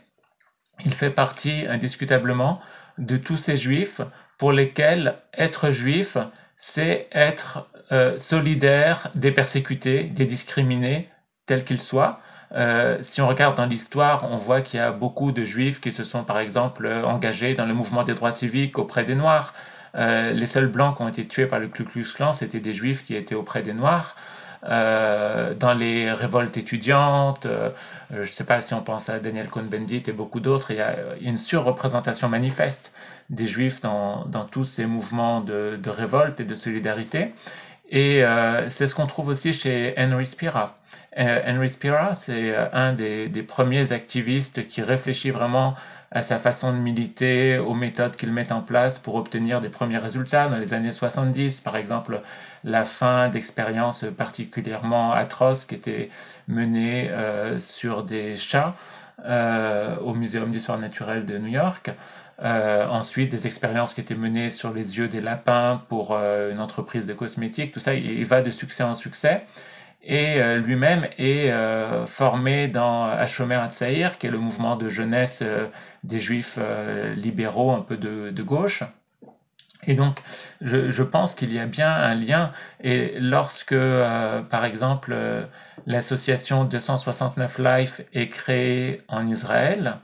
[0.86, 2.60] il fait partie indiscutablement
[2.98, 4.02] de tous ces juifs
[4.38, 6.17] pour lesquels être juif,
[6.58, 11.10] c'est être euh, solidaire des persécutés, des discriminés,
[11.46, 12.19] tels qu'ils soient.
[12.56, 15.91] Euh, si on regarde dans l'histoire, on voit qu'il y a beaucoup de juifs qui
[15.91, 19.54] se sont par exemple engagés dans le mouvement des droits civiques auprès des Noirs.
[19.96, 22.74] Euh, les seuls blancs qui ont été tués par le Ku Klux Klan, c'était des
[22.74, 24.15] juifs qui étaient auprès des Noirs.
[24.69, 27.69] Euh, dans les révoltes étudiantes, euh,
[28.12, 30.82] je ne sais pas si on pense à Daniel Cohn-Bendit et beaucoup d'autres, il y
[30.82, 32.93] a une surreprésentation manifeste
[33.30, 37.34] des juifs dans, dans tous ces mouvements de, de, révolte et de solidarité.
[37.89, 40.78] Et euh, c'est ce qu'on trouve aussi chez Henry Spira.
[41.17, 45.76] Henry Spira, c'est un des, premiers activistes qui réfléchit vraiment
[46.13, 49.97] à sa façon de militer, aux méthodes qu'il met en place pour obtenir des premiers
[49.97, 50.47] résultats.
[50.47, 52.21] Dans les années 70, par exemple,
[52.63, 56.10] la fin d'expériences particulièrement atroces qui étaient
[56.47, 58.76] menées euh, sur des chats
[59.26, 61.89] euh, au Muséum d'histoire naturelle de New York.
[62.43, 67.08] Euh, ensuite, des expériences qui étaient menées sur les yeux des lapins pour une entreprise
[67.08, 67.71] de cosmétiques.
[67.71, 69.45] Tout ça, il va de succès en succès
[70.04, 75.42] et euh, lui-même est euh, formé dans Hashomer Hatzair, qui est le mouvement de jeunesse
[75.44, 75.68] euh,
[76.04, 76.60] des juifs
[77.16, 78.84] libéraux un peu de, gauche.
[79.88, 80.22] Et donc,
[80.62, 82.52] je pense qu'il y a bien un lien.
[82.82, 83.76] Et lorsque,
[84.50, 85.16] par exemple,
[85.86, 89.98] l'association 269 Life est créée en Israël,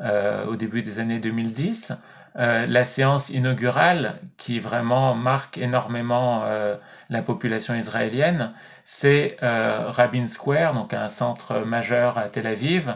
[0.00, 1.92] au début des années 2010,
[2.38, 6.76] euh, la séance inaugurale qui vraiment marque énormément euh,
[7.10, 8.52] la population israélienne,
[8.86, 12.94] c'est euh, Rabin Square, donc un centre majeur à Tel Aviv.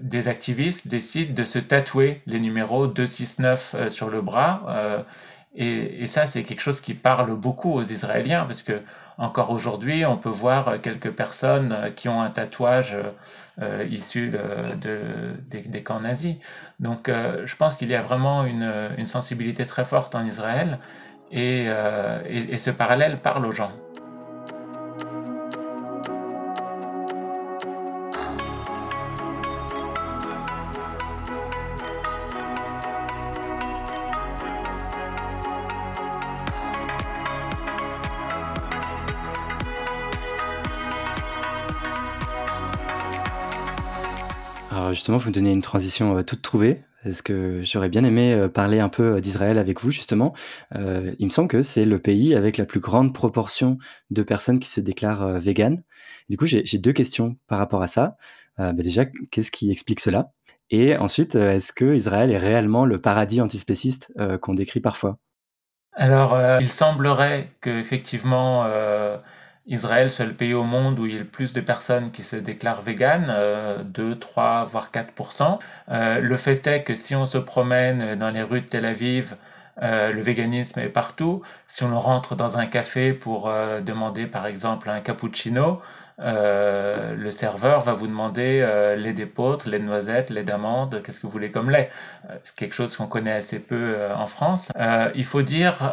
[0.00, 4.62] des activistes décident de se tatouer les numéros 269 sur le bras.
[5.56, 8.82] Et, et, ça, c'est quelque chose qui parle beaucoup aux Israéliens, parce que
[9.20, 12.96] encore aujourd'hui, on peut voir quelques personnes qui ont un tatouage
[13.62, 16.36] euh, issu de, des, camps nazis.
[16.78, 20.78] Donc euh, je pense qu'il y a vraiment une, sensibilité très forte en Israël
[21.34, 23.72] euh, et ce parallèle parle aux gens.
[44.92, 48.48] Justement, vous me donnez une transition euh, toute trouvée, parce que j'aurais bien aimé euh,
[48.48, 50.34] parler un peu euh, d'Israël avec vous, justement?
[50.74, 53.78] il me semble que c'est le pays avec la plus grande proportion
[54.10, 55.82] de personnes qui se déclarent véganes.
[56.28, 58.16] Du coup, j'ai deux questions par rapport à ça.
[58.56, 60.32] bah, déjà, qu'est-ce qui explique cela?
[60.70, 65.18] Et ensuite, est-ce que Israël est réellement le paradis antispéciste, qu'on décrit parfois?
[65.94, 69.16] Alors, il semblerait qu'effectivement, euh,
[69.66, 72.22] Israël soit le pays au monde où il y a le plus de personnes qui
[72.22, 73.32] se déclarent véganes,
[73.84, 75.58] 2, 3, voire 4%.
[75.88, 79.36] le fait est que si on se promène dans les rues de Tel Aviv,
[79.82, 81.42] euh, le véganisme est partout.
[81.66, 85.80] Si on rentre dans un café pour euh, demander par exemple un cappuccino,
[86.20, 91.50] euh, le serveur va vous demander lait d'épeautre, lait de noisette, qu'est-ce que vous voulez
[91.50, 91.90] comme lait?
[92.44, 94.70] C'est quelque chose qu'on connaît assez peu en France.
[95.14, 95.92] il faut dire,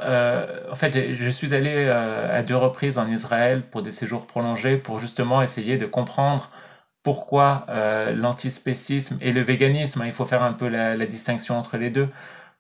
[0.72, 5.00] en fait, je suis allé à deux reprises en Israël pour des séjours prolongés pour
[5.00, 6.50] justement essayer de comprendre
[7.04, 7.66] pourquoi
[8.16, 12.10] l'antispécisme et le véganisme, hein, il faut faire un peu la distinction entre les deux,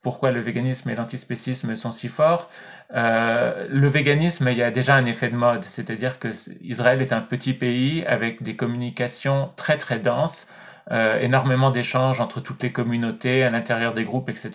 [0.07, 2.49] pourquoi le véganisme et l'antispécisme sont si forts.
[2.95, 6.29] Euh, le véganisme, il y a déjà un effet de mode, c'est-à-dire que
[6.61, 10.47] Israël est un petit pays avec des communications très très denses,
[10.91, 14.49] euh, énormément d'échanges entre toutes les communautés, à l'intérieur des groupes, etc.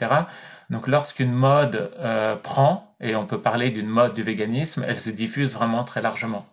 [0.71, 5.11] Donc lorsqu'une mode euh, prend, et on peut parler d'une mode du véganisme, elle se
[5.11, 6.47] diffuse vraiment très largement.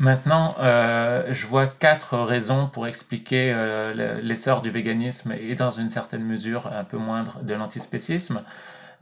[0.00, 5.90] Maintenant, euh, je vois quatre raisons pour expliquer euh, l'essor du véganisme et dans une
[5.90, 8.42] certaine mesure un peu moindre de l'antispécisme.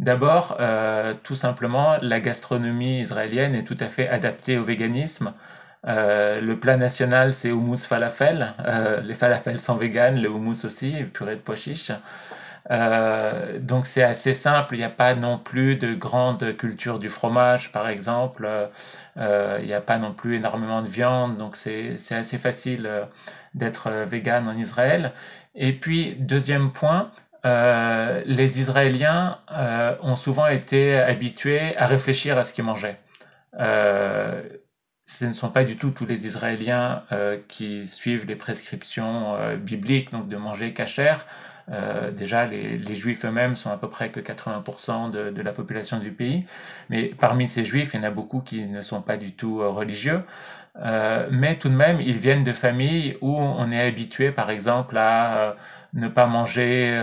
[0.01, 5.33] D'abord, euh, tout simplement, la gastronomie israélienne est tout à fait adaptée au véganisme.
[5.85, 8.55] le plat national, c'est houmous falafel.
[9.05, 11.93] les falafels sont véganes, le houmous aussi, purée de pois chiches.
[12.71, 17.09] Euh, donc c'est assez simple, il n'y a pas non plus de grande culture du
[17.09, 18.49] fromage par exemple,
[19.17, 23.05] euh, il n'y a pas non plus énormément de viande, donc c'est assez facile euh,
[23.55, 25.13] d'être vegan en Israël.
[25.55, 27.11] Et puis deuxième point,
[27.45, 29.39] les Israéliens
[30.03, 32.99] ont souvent été habitués à réfléchir à ce qu'ils mangeaient.
[33.57, 37.05] ce ne sont pas du tout tous les Israéliens
[37.49, 41.25] qui suivent les prescriptions bibliques, donc de manger cachère.
[41.71, 45.53] Euh, déjà, les, les juifs eux-mêmes sont à peu près que 80% de, de, la
[45.53, 46.45] population du pays.
[46.91, 49.61] Mais parmi ces juifs, il y en a beaucoup qui ne sont pas du tout
[49.61, 50.23] euh, religieux.
[50.85, 54.97] Euh, mais tout de même, ils viennent de familles où on est habitué, par exemple,
[54.97, 55.53] à euh,
[55.95, 56.95] ne pas manger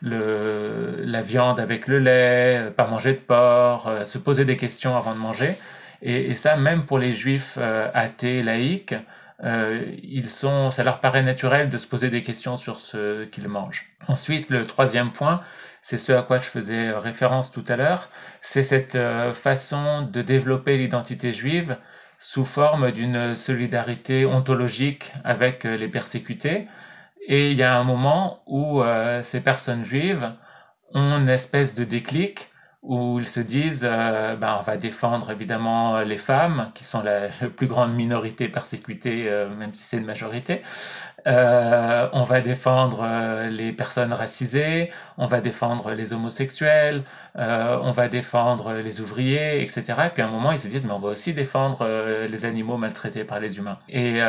[0.00, 5.14] le, la viande avec le lait, pas manger de porc, se poser des questions avant
[5.14, 5.56] de manger.
[6.02, 7.58] Et, et ça, même pour les juifs
[7.92, 8.94] athées, laïcs,
[9.42, 13.48] euh, ils sont, ça leur paraît naturel de se poser des questions sur ce qu'ils
[13.48, 13.90] mangent.
[14.06, 15.40] Ensuite, le troisième point,
[15.82, 18.08] c'est ce à quoi je faisais référence tout à l'heure,
[18.42, 21.76] c'est cette euh, façon de développer l'identité juive
[22.18, 26.68] sous forme d'une solidarité ontologique avec euh, les persécutés.
[27.26, 28.82] Et il y a un moment où
[29.22, 30.30] ces personnes juives
[30.92, 32.50] ont une espèce de déclic
[32.84, 37.28] où ils se disent euh, ben, on va défendre évidemment les femmes qui sont la,
[37.56, 40.62] plus grande minorité persécutée euh, même si c'est une majorité.
[41.26, 47.02] Euh, on va défendre euh, les personnes racisées on va défendre les homosexuels
[47.38, 50.84] euh, on va défendre les ouvriers etc et puis à un moment ils se disent
[50.84, 51.86] mais on va aussi défendre
[52.28, 53.78] les animaux maltraités par les humains.
[53.88, 54.20] Et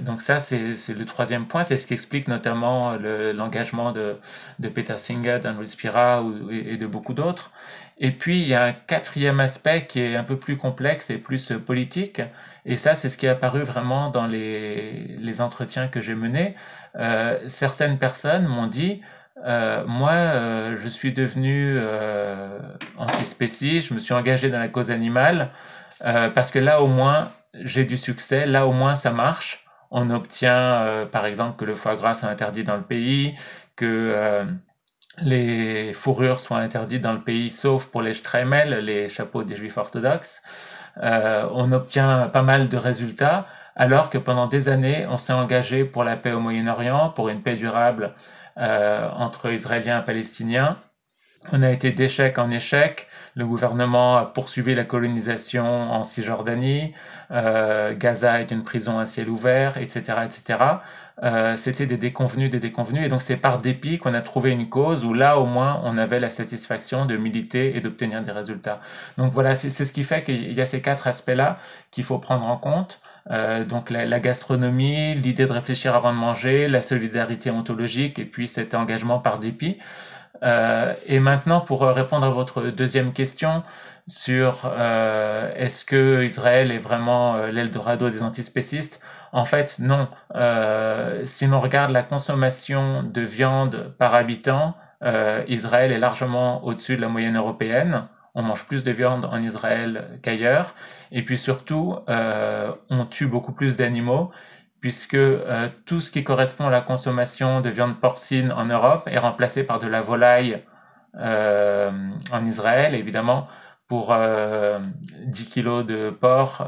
[0.00, 1.64] donc ça c'est le troisième point.
[1.64, 2.96] C'est ce qui explique notamment
[3.34, 4.18] l'engagement de,
[4.58, 7.50] de Peter Singer d'Anne Spira et de beaucoup d'autres
[8.04, 11.18] et puis, il y a un quatrième aspect qui est un peu plus complexe et
[11.18, 12.20] plus politique.
[12.66, 16.56] Et ça, c'est ce qui est apparu vraiment dans les, les entretiens que j'ai menés.
[16.96, 19.02] Euh, certaines personnes m'ont dit,
[19.46, 22.58] euh, moi, euh, je suis devenu euh,
[22.98, 25.50] antispéciste, je me suis engagé dans la cause animale,
[26.04, 29.64] euh, parce que là, au moins, j'ai du succès, là, au moins, ça marche.
[29.92, 33.36] On obtient, euh, par exemple, que le foie gras soit interdit dans le pays,
[33.76, 34.44] que
[35.18, 39.76] les fourrures soient interdites dans le pays, sauf pour les shtremel, les chapeaux des juifs
[39.76, 40.42] orthodoxes.
[41.02, 43.46] Euh, on obtient pas mal de résultats,
[43.76, 47.42] alors que pendant des années, on s'est engagé pour la paix au Moyen-Orient, pour une
[47.42, 48.14] paix durable
[48.58, 50.78] euh, entre Israéliens et Palestiniens.
[51.50, 53.08] On a été d'échec en échec.
[53.34, 56.92] Le gouvernement a poursuivi la colonisation en Cisjordanie.
[57.32, 60.58] Euh, Gaza est une prison à ciel ouvert, etc., etc.
[61.24, 63.04] Euh, C'était des déconvenus, des déconvenus.
[63.04, 65.98] Et donc c'est par dépit qu'on a trouvé une cause où là au moins on
[65.98, 68.80] avait la satisfaction de militer et d'obtenir des résultats.
[69.18, 71.58] Donc voilà, c'est ce qui fait qu'il y a ces quatre aspects-là
[71.90, 73.00] qu'il faut prendre en compte.
[73.30, 78.24] Euh, donc la, la gastronomie, l'idée de réfléchir avant de manger, la solidarité ontologique et
[78.24, 79.78] puis cet engagement par dépit.
[80.42, 83.62] Euh, et maintenant, pour euh, répondre à votre deuxième question
[84.08, 89.00] sur euh, est-ce que Israël est vraiment l'Eldorado des antispécistes,
[89.32, 90.08] en fait, non.
[91.24, 94.74] Si l'on regarde la consommation de viande par habitant,
[95.48, 98.08] Israël est largement au-dessus de la moyenne européenne.
[98.34, 100.74] On mange plus de viande en Israël qu'ailleurs.
[101.12, 104.32] Et puis surtout, on tue beaucoup plus d'animaux
[104.82, 105.16] puisque
[105.86, 109.78] tout ce qui correspond à la consommation de viande porcine en Europe est remplacé par
[109.78, 110.62] de la volaille
[111.14, 113.48] en Israël, évidemment,
[113.86, 114.14] pour
[115.24, 116.66] 10 kilos de porc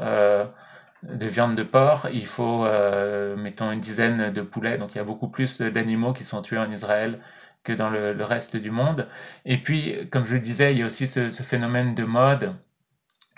[1.09, 4.77] de viande de porc, il faut, euh, mettons, une dizaine de poulets.
[4.77, 7.19] Donc il y a beaucoup plus d'animaux qui sont tués en Israël
[7.63, 9.07] que dans le, reste du monde.
[9.45, 12.53] Et puis, comme je le disais, il y a aussi ce, phénomène de mode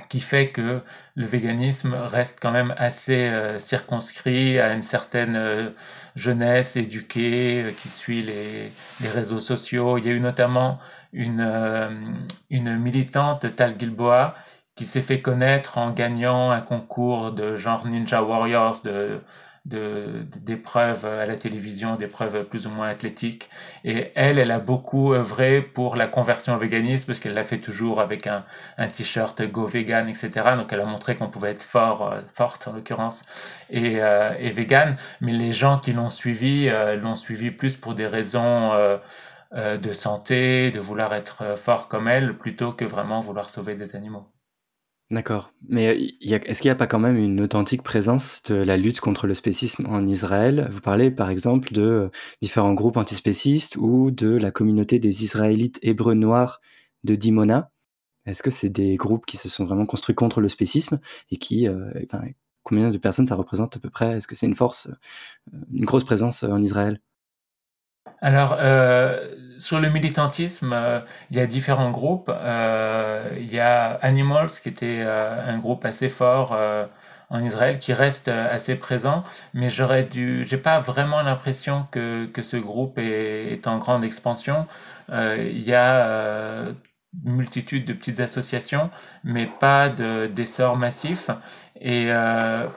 [0.09, 0.81] qui fait que
[1.15, 5.69] le véganisme reste quand même assez euh, circonscrit à une certaine euh,
[6.15, 9.97] jeunesse éduquée qui suit les, les, réseaux sociaux.
[9.97, 10.79] Il y a eu notamment
[11.13, 12.17] une,
[12.49, 14.35] une militante, Tal Gilboa,
[14.75, 19.21] qui s'est fait connaître en gagnant un concours de genre Ninja Warriors de
[19.67, 23.49] d'épreuves à la télévision, d'épreuves plus ou moins athlétiques.
[23.83, 27.59] Et elle, elle a beaucoup œuvré pour la conversion au véganisme parce qu'elle l'a fait
[27.59, 28.45] toujours avec un,
[28.77, 30.29] un t-shirt Go Vegan, etc.
[30.55, 33.25] Donc elle a montré qu'on pouvait être fort, euh, forte en l'occurrence,
[33.69, 34.95] et, euh, et vegan.
[35.21, 38.73] Mais les gens qui l'ont suivi euh, l'ont suivi plus pour des raisons
[39.53, 43.95] euh, de santé, de vouloir être fort comme elle, plutôt que vraiment vouloir sauver des
[43.95, 44.27] animaux.
[45.09, 45.53] D'accord.
[45.69, 48.99] Mais, euh, est-ce qu'il n'y a pas quand même une authentique présence de la lutte
[48.99, 50.67] contre le spécisme en Israël?
[50.69, 52.09] Vous parlez, par exemple, de, euh,
[52.41, 56.59] différents groupes antispécistes ou de la communauté des Israélites hébreux noirs
[57.05, 57.71] de Dimona.
[58.25, 60.99] Est-ce que c'est des groupes qui se sont vraiment construits contre le spécisme
[61.31, 61.89] et qui, euh,
[62.63, 64.17] combien de personnes ça représente à peu près?
[64.17, 64.89] Est-ce que c'est une force,
[65.73, 66.99] une grosse présence, en Israël?
[68.21, 68.57] Alors,
[69.57, 70.99] sur le militantisme, euh,
[71.31, 72.29] il y a différents groupes.
[72.33, 76.57] Euh, il y a Animals, qui était un groupe assez fort
[77.29, 82.41] en Israël, qui reste assez présent, mais j'aurais dû, j'ai pas vraiment l'impression que, que
[82.41, 84.67] ce groupe est, est en grande expansion.
[85.11, 86.65] il y a
[87.23, 88.89] multitude de petites associations,
[89.23, 91.29] mais pas d'essor massif.
[91.81, 92.09] Et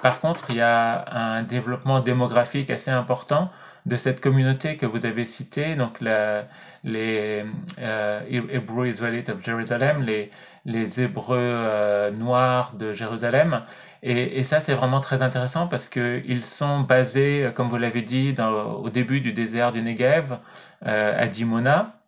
[0.02, 3.50] par contre, il y a un développement démographique assez important
[3.90, 7.44] de cette communauté que vous avez citée, donc les
[7.80, 10.30] euh, Hebrew Israelites of Jerusalem, les,
[10.64, 13.62] les Hébreux euh, noirs de Jérusalem.
[14.04, 18.34] Et, et ça, c'est vraiment très intéressant parce qu'ils sont basés, comme vous l'avez dit,
[18.38, 20.38] au début du désert du Negev,
[20.86, 22.00] euh, à Dimona.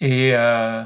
[0.00, 0.82] Et euh,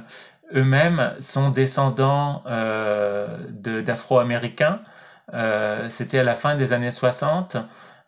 [0.55, 3.39] eux-mêmes sont descendants euh,
[3.83, 4.81] d'Afro-Américains.
[5.89, 7.57] C'était à la fin des années 60,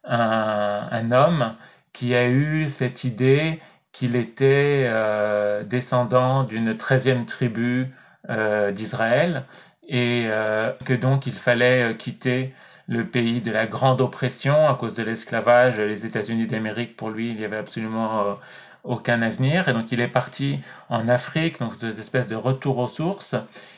[0.04, 1.54] un, un homme
[1.92, 3.60] qui a eu cette idée
[3.92, 7.88] qu'il était euh, descendant d'une treizième tribu
[8.30, 9.44] euh, d'Israël
[9.88, 12.54] et euh, que donc il fallait quitter
[12.88, 15.78] le pays de la grande oppression à cause de l'esclavage.
[15.78, 18.36] Les États-Unis d'Amérique, pour lui, il n'y avait absolument
[18.84, 19.68] aucun avenir.
[19.68, 23.36] Et donc il est parti en Afrique, donc cette espèce de retour aux sources.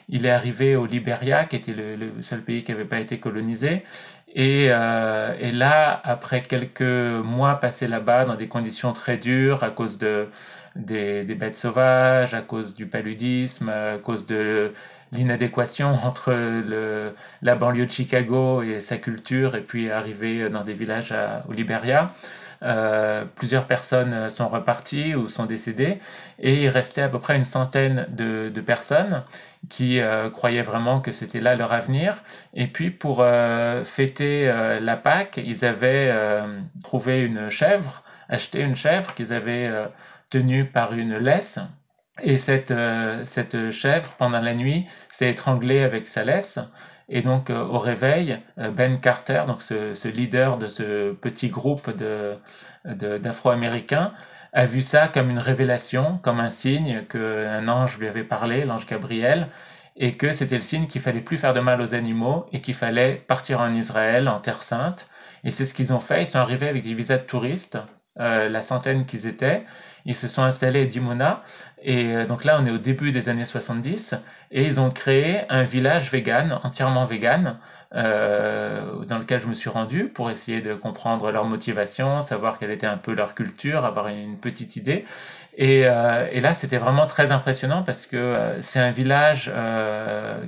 [0.08, 3.84] Il est arrivé au Liberia, qui était le seul pays qui n'avait pas été colonisé.
[4.34, 9.70] Et, euh, et, là, après quelques mois passés là-bas dans des conditions très dures à
[9.70, 10.28] cause de,
[10.74, 14.72] des, bêtes sauvages, à cause du paludisme, à cause de
[15.12, 16.32] l'inadéquation entre
[17.42, 21.14] la banlieue de Chicago et sa culture, et puis arriver dans des villages
[21.48, 22.12] au Liberia,
[22.64, 25.98] euh, plusieurs personnes sont reparties ou sont décédées,
[26.38, 29.22] et il restait à peu près une centaine de, personnes
[29.68, 32.22] qui euh, croyaient vraiment que c'était là leur avenir.
[32.54, 38.60] Et puis pour euh, fêter euh, la Pâque, ils avaient euh, trouvé une chèvre, acheté
[38.60, 39.86] une chèvre qu'ils avaient euh,
[40.30, 41.58] tenue par une laisse.
[42.22, 42.72] Et cette,
[43.26, 46.60] cette chèvre, pendant la nuit, s'est étranglée avec sa laisse.
[47.08, 51.90] Et donc au réveil, Ben Carter, donc ce, leader de ce petit groupe
[52.84, 54.12] d'Afro-Américains,
[54.54, 58.86] a vu ça comme une révélation, comme un signe qu'un ange lui avait parlé, l'ange
[58.86, 59.48] Gabriel,
[59.96, 62.74] et que c'était le signe qu'il fallait plus faire de mal aux animaux et qu'il
[62.74, 65.08] fallait partir en Israël, en Terre Sainte.
[65.44, 66.22] Et c'est ce qu'ils ont fait.
[66.22, 67.78] Ils sont arrivés avec des visas de touristes,
[68.20, 69.64] euh, la centaine qu'ils étaient.
[70.06, 71.42] Ils se sont installés à Dimona.
[71.82, 74.14] Et euh, donc là, on est au début des années 70.
[74.52, 77.56] Et ils ont créé un village vegan, entièrement vegan,
[77.94, 82.70] euh, dans lequel je me suis rendu pour essayer de comprendre leur motivation, savoir quelle
[82.70, 85.04] était un peu leur culture, avoir une petite idée.
[85.56, 89.52] Et, et là, c'était vraiment très impressionnant parce que c'est un village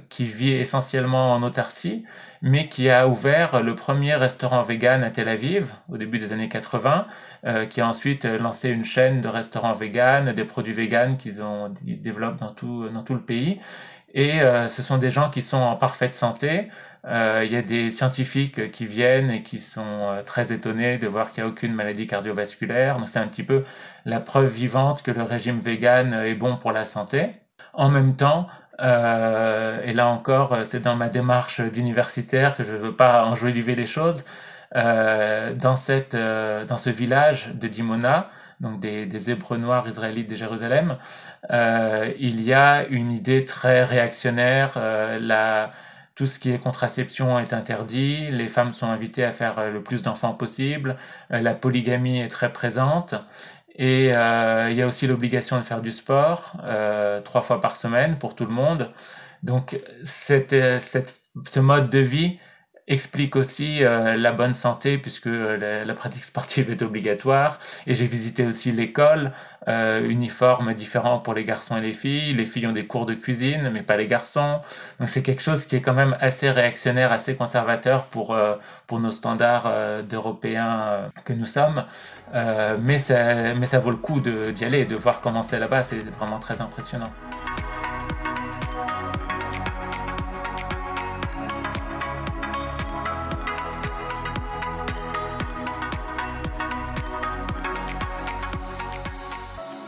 [0.09, 2.05] qui vit essentiellement en autarcie,
[2.47, 6.49] mais qui a ouvert le premier restaurant vegan à Tel Aviv au début des années
[6.49, 7.07] 80,
[7.45, 11.73] euh, qui a ensuite lancé une chaîne de restaurants vegan, des produits vegan qu'ils ont
[11.87, 13.61] ils développent dans tout dans tout le pays.
[14.17, 16.69] Et euh, ce sont des gens qui sont en parfaite santé.
[17.05, 21.07] Euh, il y a des scientifiques qui viennent et qui sont euh, très étonnés de
[21.07, 22.99] voir qu'il n'y a aucune maladie cardiovasculaire.
[22.99, 23.65] Donc c'est un petit peu
[24.07, 27.35] la preuve vivante que le régime vegan est bon pour la santé.
[27.73, 28.47] En même temps,
[28.81, 33.75] euh, et là encore, c'est dans ma démarche d'universitaire que je ne veux pas enjoliver
[33.75, 34.25] les choses,
[34.75, 38.29] dans, cette, dans ce village de Dimona,
[38.61, 40.99] donc des, des Hébreux noirs israélites de Jérusalem,
[41.51, 44.79] il y a une idée très réactionnaire.
[46.15, 50.03] tout ce qui est contraception est interdit, les femmes sont invitées à faire le plus
[50.03, 50.97] d'enfants possible,
[51.31, 53.15] la polygamie est très présente,
[53.77, 57.77] et euh, il y a aussi l'obligation de faire du sport euh, trois fois par
[57.77, 58.93] semaine pour tout le monde.
[59.43, 61.15] Donc cette, cette,
[61.45, 62.39] ce mode de vie
[62.89, 67.59] explique aussi euh, la bonne santé puisque euh, la, pratique sportive est obligatoire.
[67.87, 69.33] Et j'ai visité aussi l'école,
[69.69, 72.35] euh, uniforme différent pour les garçons et les filles.
[72.35, 74.61] Les filles ont des cours de cuisine, mais pas les garçons.
[75.01, 78.55] Donc c'est quelque chose qui est quand même assez réactionnaire, assez conservateur pour euh,
[78.87, 79.73] pour nos standards
[80.09, 81.85] d'Européens que nous sommes.
[82.83, 85.83] mais ça mais ça vaut le coup d'y aller de voir comment c'est là-bas.
[85.83, 87.11] C'est vraiment très impressionnant.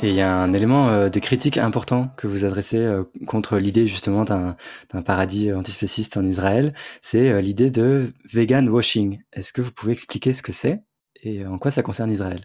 [0.01, 3.59] Et il y a un élément euh, de critique important que vous adressez euh, contre
[3.59, 4.55] l'idée justement d'un
[5.05, 6.73] paradis antispéciste en Israël,
[7.03, 9.21] c'est euh, l'idée de vegan washing.
[9.33, 10.83] Est-ce que vous pouvez expliquer ce que c'est
[11.25, 12.43] et en quoi ça concerne Israël?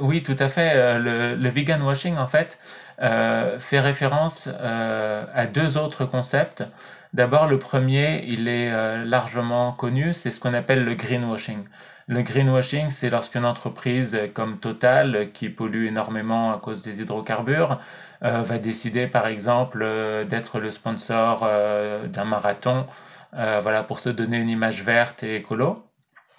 [0.00, 0.98] Oui, tout à fait.
[0.98, 2.58] Le, le, vegan washing, en fait,
[2.98, 6.64] fait référence à deux autres concepts.
[7.12, 11.66] D'abord, le premier, il est largement connu, c'est ce qu'on appelle le greenwashing.
[12.08, 17.80] Le greenwashing, c'est lorsqu'une entreprise comme Total, qui pollue énormément à cause des hydrocarbures,
[18.22, 22.86] euh, va décider par exemple euh, d'être le sponsor euh, d'un marathon,
[23.32, 25.84] voilà, pour se donner une image verte et écolo.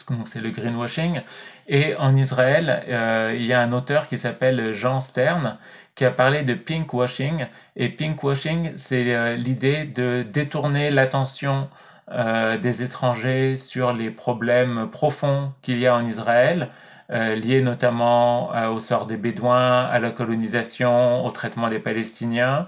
[0.09, 1.21] Donc c'est le greenwashing.
[1.67, 2.83] Et en Israël,
[3.35, 5.57] il y a un auteur qui s'appelle Jean Stern
[5.95, 7.45] qui a parlé de pinkwashing.
[7.75, 11.69] Et pinkwashing, c'est l'idée de détourner l'attention
[12.11, 16.69] euh, des étrangers sur les problèmes profonds qu'il y a en Israël,
[17.11, 22.67] euh, liés notamment euh, au sort des Bédouins, à la colonisation, au traitement des Palestiniens,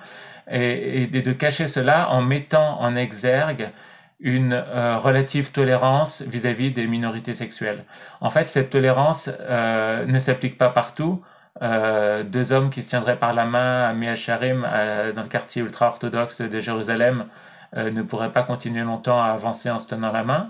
[0.52, 3.70] et, et de cacher cela en mettant en exergue
[4.20, 7.86] une euh, relative tolérance vis-à-vis des minorités sexuelles.
[8.20, 11.24] En fait, cette tolérance euh, ne s'applique pas partout.
[11.62, 14.62] Euh, deux hommes qui se tiendraient par la main à Miacharim,
[15.16, 17.26] dans le quartier ultra-orthodoxe de Jérusalem,
[17.78, 20.50] euh, ne pourrait pas continuer longtemps à avancer en se tenant la main.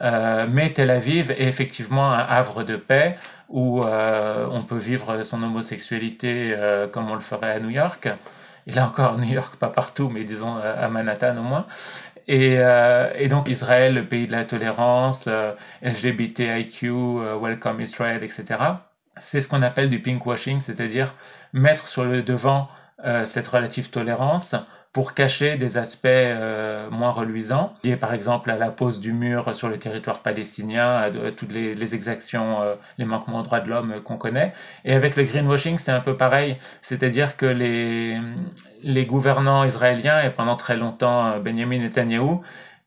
[0.00, 3.16] Euh, mais Tel Aviv est effectivement un havre de paix
[3.48, 6.56] où euh, on peut vivre son homosexualité
[6.92, 8.08] comme on le ferait à New York.
[8.66, 11.66] Et là encore, New York, pas partout, mais disons à Manhattan au moins.
[12.28, 15.28] Et, et, donc Israël, le pays de la tolérance,
[15.82, 16.92] LGBTIQ,
[17.42, 18.44] Welcome Israel, etc.
[19.18, 21.12] C'est ce qu'on appelle du pinkwashing, c'est-à-dire
[21.52, 22.68] mettre sur le devant
[23.24, 24.54] cette relative tolérance
[24.92, 29.54] pour cacher des aspects euh, moins reluisants, liés par exemple à la pose du mur
[29.54, 34.02] sur le territoire palestinien, à, toutes les, exactions, euh, les manquements aux droits de l'homme
[34.04, 34.52] qu'on connaît.
[34.84, 38.20] Et avec le greenwashing, c'est un peu pareil, c'est-à-dire que les,
[38.82, 42.40] les gouvernants israéliens, et pendant très longtemps euh, Benjamin Netanyahu,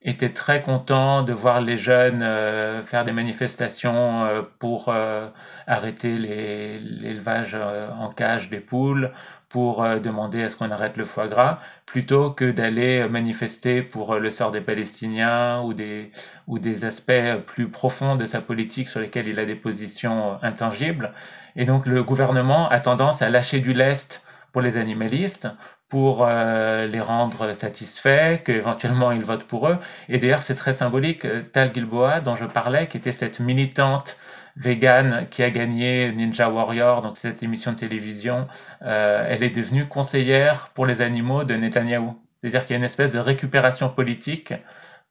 [0.05, 5.27] était très content de voir les jeunes euh, faire des manifestations euh, pour euh,
[5.65, 9.11] arrêter l'élevage en cage des poules,
[9.55, 14.29] pour demander à ce qu'on arrête le foie gras, plutôt que d'aller manifester pour le
[14.29, 16.11] sort des Palestiniens ou des,
[16.47, 21.13] ou des aspects plus profonds de sa politique sur lesquels il a des positions intangibles.
[21.55, 25.47] Et donc le gouvernement a tendance à lâcher du lest pour les animalistes,
[25.87, 29.77] pour euh, les rendre satisfaits, qu'éventuellement ils votent pour eux.
[30.09, 31.23] Et d'ailleurs, c'est très symbolique.
[31.23, 34.17] Euh, Tal Gilboa, dont je parlais, qui était cette militante
[34.55, 38.47] végane qui a gagné Ninja Warrior, donc cette émission de télévision,
[38.83, 42.15] euh, elle est devenue conseillère pour les animaux de Netanyahou.
[42.39, 44.53] C'est-à-dire qu'il y a une espèce de récupération politique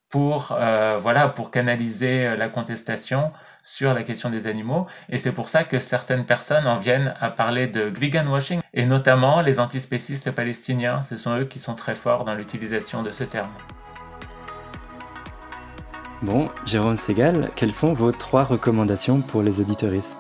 [0.09, 3.33] pour euh, voilà pour canaliser la contestation
[3.63, 7.31] sur la question des animaux et c'est pour ça que certaines personnes en viennent à
[7.31, 11.97] parler de vegan washing et notamment les antispécistes palestiniens ce sont eux qui sont très
[11.97, 13.51] forts dans l'utilisation de ce terme.
[16.25, 20.17] Bon, Jérôme Segal, quelles sont vos trois recommandations pour les auditoristes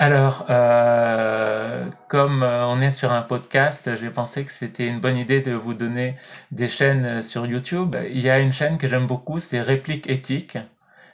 [0.00, 5.16] alors, euh, comme euh, on est sur un podcast, j'ai pensé que c'était une bonne
[5.16, 6.14] idée de vous donner
[6.52, 7.96] des chaînes euh, sur YouTube.
[8.08, 10.56] Il y a une chaîne que j'aime beaucoup, c'est Réplique éthique.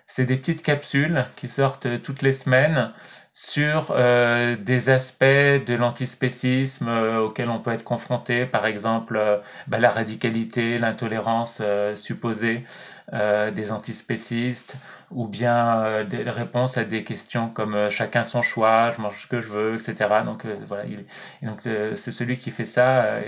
[0.06, 2.92] C'est des petites capsules qui sortent toutes les semaines
[3.32, 9.20] sur des aspects de l'antispécisme auxquels on peut être confronté, par exemple
[9.66, 11.60] bah, la radicalité, l'intolérance
[11.96, 12.64] supposée
[13.12, 14.76] des antispécistes,
[15.10, 19.40] ou bien des réponses à des questions comme chacun son choix, je mange ce que
[19.40, 19.94] je veux, etc.
[20.24, 21.04] Donc voilà, il,
[21.46, 23.20] donc c'est celui qui fait ça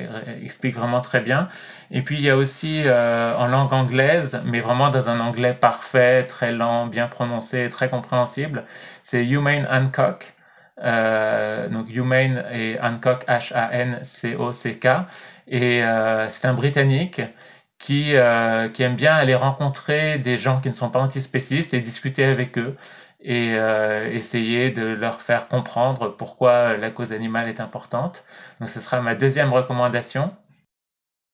[0.42, 1.48] explique vraiment très bien.
[1.90, 6.24] Et puis il y a aussi en langue anglaise, mais vraiment dans un anglais parfait,
[6.24, 8.64] très lent, bien prononcé, très compréhensible,
[9.04, 10.32] c'est Humane Hancock.
[10.82, 14.86] Euh, donc Humane et Hancock, H-A-N-C-O-C-K.
[15.48, 17.22] Et euh, c'est un Britannique
[17.78, 21.80] qui, euh, qui aime bien aller rencontrer des gens qui ne sont pas antispécistes et
[21.80, 22.76] discuter avec eux
[23.20, 28.24] et euh, essayer de leur faire comprendre pourquoi la cause animale est importante.
[28.60, 30.34] Donc ce sera ma deuxième recommandation.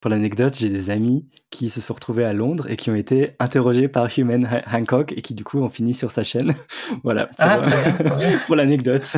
[0.03, 3.36] Pour l'anecdote, j'ai des amis qui se sont retrouvés à Londres et qui ont été
[3.38, 6.57] interrogés par Human Hancock et qui du coup ont fini sur sa chaîne.
[7.05, 7.61] voilà, pour, ah,
[8.46, 9.09] pour l'anecdote.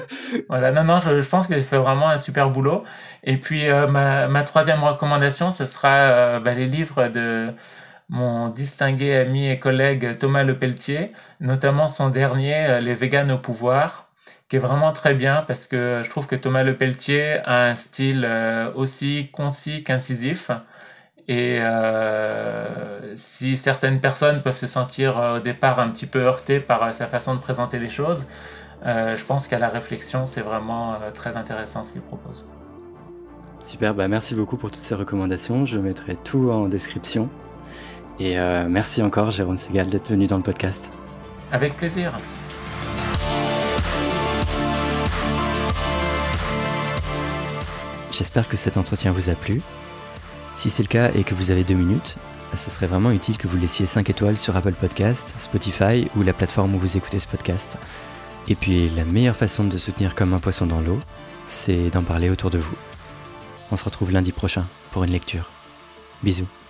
[0.48, 2.82] voilà, non, non, je, pense qu'il fait vraiment un super boulot.
[3.22, 7.52] Et puis euh, ma, ma, troisième recommandation, ce sera euh, bah, les livres de
[8.08, 14.11] mon distingué ami et collègue Thomas Lepelletier, notamment son dernier, euh, Les véganes au pouvoir
[14.52, 18.26] qui est vraiment très bien parce que je trouve que Thomas Lepelletier a un style
[18.28, 20.50] euh, aussi concis qu'incisif.
[21.26, 26.60] Et euh, si certaines personnes peuvent se sentir euh, au départ un petit peu heurtées
[26.60, 28.26] par sa façon de présenter les choses,
[28.84, 32.44] je pense qu'à la réflexion, c'est vraiment très intéressant ce qu'il propose.
[33.62, 35.64] Super, bah merci beaucoup pour toutes ces recommandations.
[35.64, 37.30] Je mettrai tout en description.
[38.20, 38.36] Et
[38.68, 40.92] merci encore, Jérôme Segal, d'être venu dans le podcast.
[41.52, 42.12] Avec plaisir.
[48.12, 49.62] J'espère que cet entretien vous a plu.
[50.54, 52.18] Si c'est le cas et que vous avez deux minutes,
[52.54, 56.34] ce serait vraiment utile que vous laissiez 5 étoiles sur Apple Podcast, Spotify ou la
[56.34, 57.78] plateforme où vous écoutez ce podcast.
[58.48, 61.00] Et puis la meilleure façon de soutenir comme un poisson dans l'eau,
[61.46, 62.76] c'est d'en parler autour de vous.
[63.70, 65.50] On se retrouve lundi prochain pour une lecture.
[66.22, 66.61] Bisous.